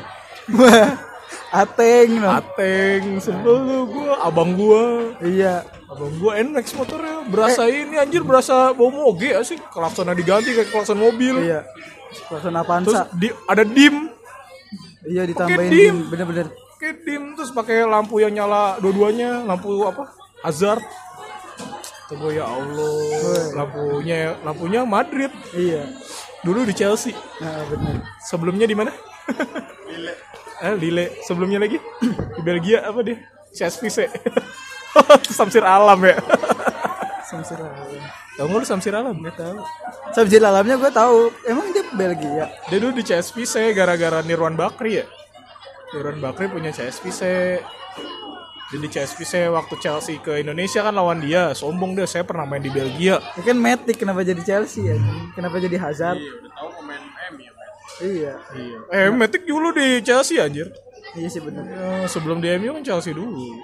Ateng. 1.51 2.23
Ateng, 2.23 3.03
sebel 3.19 3.59
lu 3.59 3.81
gue, 3.91 4.11
abang 4.23 4.55
gue. 4.55 4.83
iya 5.25 5.67
Abang 5.85 6.17
gua 6.17 6.41
NMAX 6.41 6.73
motornya 6.73 7.29
berasa 7.29 7.69
ini 7.69 8.01
anjir 8.01 8.25
berasa 8.25 8.73
bawa 8.73 8.91
moge 8.91 9.37
ya 9.37 9.45
sih. 9.45 9.61
Klaksonnya 9.61 10.17
diganti 10.17 10.57
kayak 10.57 10.73
klakson 10.73 10.97
mobil. 10.97 11.45
Iya. 11.45 11.69
Klakson 12.31 12.57
terus 12.57 12.65
Avanza 12.65 13.03
di 13.13 13.29
ada 13.45 13.65
dim. 13.69 14.09
Iya 15.05 15.29
ditambahin 15.29 15.69
dim. 15.69 15.77
dim 15.77 15.97
bener-bener. 16.09 16.47
Kayak 16.81 16.97
dim 17.05 17.23
terus 17.37 17.53
pakai 17.53 17.85
lampu 17.85 18.17
yang 18.25 18.33
nyala 18.33 18.81
dua-duanya 18.81 19.45
lampu 19.45 19.85
apa? 19.85 20.09
Hazard. 20.41 20.81
Tuh 22.09 22.17
gua 22.17 22.33
ya 22.33 22.45
Allah 22.49 22.93
lampunya 23.53 24.17
lampunya 24.41 24.81
Madrid. 24.89 25.33
Iya. 25.53 25.85
Dulu 26.41 26.65
di 26.65 26.73
Chelsea. 26.73 27.13
Nah 27.45 27.61
bener. 27.69 28.01
Sebelumnya 28.25 28.65
di 28.65 28.77
mana? 28.77 28.93
Eh 30.65 30.75
Lille. 30.81 31.21
Sebelumnya 31.29 31.61
lagi? 31.61 31.77
Di 32.39 32.41
Belgia 32.41 32.87
apa 32.89 33.05
dia? 33.05 33.21
CSVC 33.53 34.09
Samsir 35.39 35.63
Alam 35.63 36.01
ya 36.03 36.17
Samsir 37.25 37.59
Alam 37.59 37.75
Tahu 38.35 38.47
nggak 38.47 38.59
lu 38.59 38.67
Samsir 38.67 38.93
Alam? 38.93 39.17
nggak 39.17 39.37
tahu 39.37 39.57
Samsir 40.11 40.43
Alamnya 40.43 40.77
gue 40.77 40.91
tahu 40.91 41.19
emang 41.45 41.67
dia 41.71 41.85
Belgia 41.91 42.47
Dia 42.67 42.79
dulu 42.79 42.93
di 42.93 43.03
CSVC 43.03 43.71
gara-gara 43.73 44.21
Nirwan 44.21 44.55
Bakri 44.55 44.99
ya. 44.99 45.07
Nirwan 45.91 46.19
Bakri 46.19 46.47
punya 46.47 46.71
CSVC. 46.71 47.23
Jadi 48.65 48.87
CSVC 48.89 49.47
waktu 49.49 49.75
Chelsea 49.79 50.19
ke 50.19 50.43
Indonesia 50.43 50.83
kan 50.83 50.91
lawan 50.91 51.23
dia, 51.23 51.55
sombong 51.55 51.95
dia 51.95 52.11
saya 52.11 52.27
pernah 52.27 52.43
main 52.43 52.59
di 52.59 52.67
Belgia. 52.69 53.23
ya 53.23 53.43
kan 53.45 53.55
Matic 53.55 53.95
kenapa 53.97 54.27
jadi 54.27 54.43
Chelsea 54.43 54.83
ya 54.85 54.99
kenapa 55.31 55.63
jadi 55.63 55.79
Hazard 55.79 56.19
Iya, 56.19 56.33
udah 56.35 56.51
tahu 56.51 56.69
pemain 56.75 57.03
MU 57.31 57.45
ya, 57.45 57.53
iya 58.03 58.33
Iya. 58.51 58.79
Eh, 58.91 59.11
Matic 59.15 59.47
dulu 59.47 59.71
di 59.71 60.03
Chelsea 60.03 60.43
anjir. 60.43 60.75
iya 61.15 61.29
sih 61.29 61.39
bener 61.39 61.63
Ya, 61.63 62.11
sebelum 62.11 62.43
di 62.43 62.51
MU 62.59 62.75
kan 62.75 62.83
Chelsea 62.83 63.15
dulu. 63.15 63.55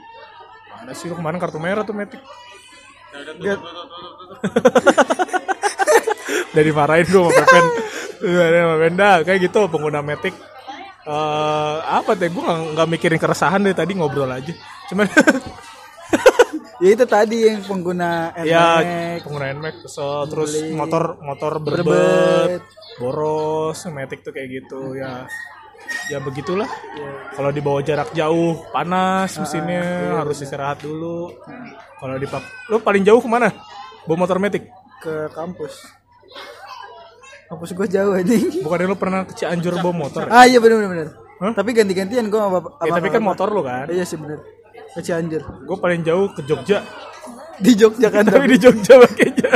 Mana 0.80 0.92
sih 0.96 1.06
lu 1.06 1.14
kemarin 1.14 1.36
kartu 1.36 1.60
merah 1.60 1.84
tuh. 1.84 1.92
Udah, 1.92 2.14
udah, 3.36 3.54
tutup. 4.16 4.38
Dari 6.56 6.70
marahin 6.78 7.06
gue 7.06 7.20
sama 7.20 7.32
Pepen. 7.36 7.64
Dari 8.20 8.58
sama 8.64 8.76
Benda 8.80 9.10
kayak 9.24 9.38
gitu 9.44 9.60
pengguna 9.68 10.00
Matic. 10.00 10.34
Eh 11.04 11.76
apa 11.84 12.16
teh 12.16 12.28
gue 12.32 12.42
nggak 12.76 12.88
mikirin 12.88 13.20
keresahan 13.20 13.60
deh 13.64 13.76
tadi 13.76 13.92
ngobrol 13.96 14.30
aja. 14.30 14.52
Cuman 14.88 15.04
ya 16.82 16.96
itu 16.96 17.04
tadi 17.04 17.44
yang 17.44 17.60
pengguna 17.60 18.32
ya 18.40 18.80
NMAX 18.80 19.20
pengguna 19.28 19.44
Nmax 19.52 19.74
kesel 19.84 20.24
terus 20.32 20.50
motor 20.72 21.20
motor 21.20 21.60
berbet, 21.60 21.84
Berbet. 21.84 22.62
boros 22.96 23.78
Matic 23.92 24.24
tuh 24.24 24.32
kayak 24.32 24.48
gitu 24.48 24.96
ya 24.96 25.28
ya 26.10 26.18
begitulah. 26.18 26.66
Kalau 27.30 27.50
dibawa 27.54 27.78
jarak 27.86 28.10
jauh 28.10 28.66
panas 28.74 29.38
mesinnya 29.38 30.18
harus 30.18 30.42
istirahat 30.42 30.82
dulu. 30.82 31.30
Kalau 32.02 32.18
dipak 32.18 32.42
lu 32.66 32.82
paling 32.82 33.06
jauh 33.06 33.22
ke 33.22 33.30
mana? 33.30 33.54
Bawa 34.04 34.26
motor 34.26 34.42
Matic 34.42 34.66
ke 34.98 35.30
kampus. 35.30 35.86
Kampus 37.46 37.70
gue 37.74 37.86
jauh 37.86 38.12
anjing. 38.14 38.62
Bukannya 38.66 38.86
lu 38.90 38.98
pernah 38.98 39.22
ke 39.22 39.34
Cianjur 39.38 39.78
bawa 39.78 39.94
motor 40.06 40.26
ya? 40.26 40.30
ah 40.34 40.44
iya 40.46 40.58
bener, 40.58 40.86
bener. 40.86 41.08
Hah? 41.40 41.56
tapi 41.56 41.72
ganti-gantian 41.72 42.28
gue 42.28 42.36
sama 42.36 42.60
bapak 42.60 42.84
Ya, 42.84 42.92
tapi 43.00 43.08
kan 43.08 43.22
motor 43.24 43.48
lu 43.48 43.62
kan? 43.64 43.86
Iya 43.88 44.04
sih 44.04 44.18
bener. 44.18 44.42
Ke 44.90 45.00
Cianjur. 45.02 45.42
Gue 45.66 45.78
paling 45.78 46.02
jauh 46.02 46.26
ke 46.34 46.42
Jogja. 46.46 46.82
Di 47.60 47.72
Jogja 47.76 48.08
kan 48.10 48.26
tapi 48.26 48.56
di 48.56 48.58
Jogja 48.58 48.98
makanya 49.02 49.50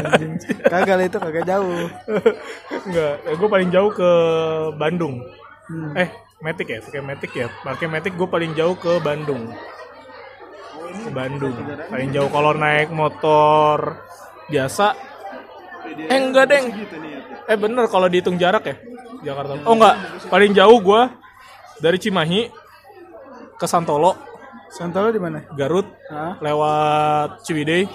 kagak 0.71 1.07
itu 1.07 1.19
kagak 1.19 1.45
jauh. 1.49 1.87
Enggak, 2.85 3.14
gue 3.27 3.49
paling 3.49 3.69
jauh 3.73 3.90
ke 3.90 4.11
Bandung. 4.77 5.23
Hmm. 5.64 5.97
Eh, 5.97 6.09
Matic 6.45 6.69
ya, 6.69 6.79
pakai 6.85 7.01
Matic 7.01 7.33
ya. 7.33 7.49
Pakai 7.65 7.87
Matic 7.89 8.13
gue 8.13 8.29
paling 8.29 8.53
jauh 8.53 8.77
ke 8.77 9.01
Bandung. 9.01 9.49
Ke 10.77 11.11
Bandung. 11.11 11.57
Paling 11.89 12.11
jauh 12.13 12.29
kalau 12.29 12.53
naik 12.53 12.93
motor 12.93 14.05
biasa. 14.53 14.93
Eh 15.89 16.19
enggak, 16.21 16.53
Deng. 16.53 16.67
Eh 17.49 17.57
bener 17.57 17.89
kalau 17.89 18.13
dihitung 18.13 18.37
jarak 18.37 18.69
ya. 18.69 18.77
Jakarta. 19.25 19.57
Oh 19.65 19.73
enggak, 19.73 19.97
paling 20.29 20.53
jauh 20.53 20.79
gue 20.85 21.03
dari 21.81 21.97
Cimahi 21.97 22.53
ke 23.57 23.65
Santolo, 23.65 24.13
Santolo 24.69 25.09
di 25.09 25.17
mana 25.17 25.49
Garut, 25.57 25.89
Hah? 26.13 26.37
lewat 26.45 27.41
Ciwidey. 27.49 27.89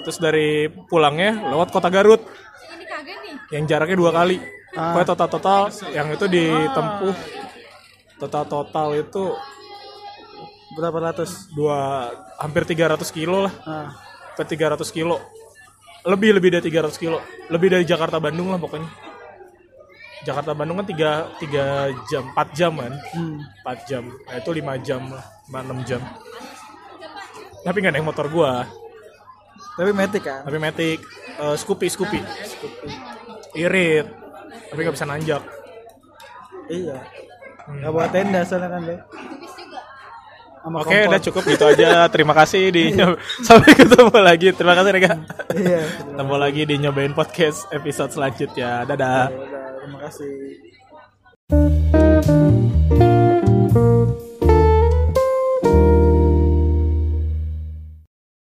Terus 0.00 0.16
dari 0.16 0.72
pulangnya 0.88 1.52
lewat 1.52 1.74
kota 1.74 1.92
Garut 1.92 2.24
Ini 2.24 2.84
kagak 2.88 3.16
nih. 3.20 3.34
yang 3.52 3.64
jaraknya 3.68 3.96
dua 4.00 4.10
kali. 4.16 4.40
Ah. 4.72 4.96
Pokoknya 4.96 5.08
total 5.12 5.28
total 5.28 5.60
yang 5.92 6.08
itu 6.08 6.24
ditempuh 6.24 7.14
total 8.20 8.44
total 8.48 8.88
itu 8.96 9.24
berapa 10.76 10.98
ratus? 11.10 11.48
Dua 11.56 12.12
hampir 12.36 12.68
300 12.68 13.00
kilo 13.08 13.48
lah, 13.48 13.54
ah. 13.64 13.88
Ke 14.36 14.44
300 14.44 14.84
kilo. 14.92 15.18
lebih 16.06 16.38
lebih 16.38 16.54
dari 16.54 16.70
300 16.70 17.02
kilo. 17.02 17.18
Lebih 17.50 17.66
dari 17.66 17.82
Jakarta 17.82 18.22
Bandung 18.22 18.54
lah 18.54 18.62
pokoknya. 18.62 18.86
Jakarta 20.22 20.54
Bandung 20.54 20.78
kan 20.78 20.86
3 20.86 21.42
3 21.42 22.06
jam 22.06 22.30
4 22.30 22.54
jam 22.54 22.72
kan? 22.78 22.94
Hmm. 23.10 23.42
4 23.66 23.90
jam. 23.90 24.04
Nah, 24.06 24.36
itu 24.38 24.50
5 24.54 24.86
jam 24.86 25.02
lah 25.10 25.26
5 25.50 25.66
6 25.66 25.88
jam. 25.88 26.02
Tapi 27.66 27.76
nggak 27.82 27.94
naik 27.98 28.06
motor 28.06 28.30
gua. 28.30 28.70
Tapi 29.74 29.90
metik 29.90 30.22
kan. 30.22 30.46
tapi 30.46 30.62
metik. 30.62 31.02
Eh, 31.42 31.56
Scoopy. 31.58 31.86
Scoopy. 31.90 32.20
Irit. 33.58 34.06
Tapi 34.70 34.78
nggak 34.78 34.94
bisa 34.94 35.10
nanjak. 35.10 35.42
Iya. 36.70 37.25
Gak 37.66 37.90
bawa 37.90 38.06
tenda 38.14 38.40
soalnya 38.46 38.68
kan 38.70 38.80
deh. 38.86 39.00
Sama 40.66 40.82
Oke, 40.82 40.98
kompor. 40.98 41.10
udah 41.14 41.20
cukup 41.22 41.42
gitu 41.46 41.64
aja. 41.66 41.88
Terima 42.14 42.34
kasih 42.34 42.62
di 42.74 42.84
sampai 43.46 43.70
ketemu 43.74 44.18
lagi. 44.18 44.48
Terima 44.50 44.74
kasih 44.74 44.90
Rega. 44.90 45.14
Iya. 45.54 45.82
Ketemu 46.10 46.34
lagi 46.34 46.62
di 46.66 46.74
nyobain 46.82 47.14
podcast 47.14 47.70
episode 47.70 48.10
selanjutnya. 48.10 48.82
Dadah. 48.82 49.30
Udah, 49.30 49.66
terima 49.78 49.98
kasih. 50.10 50.34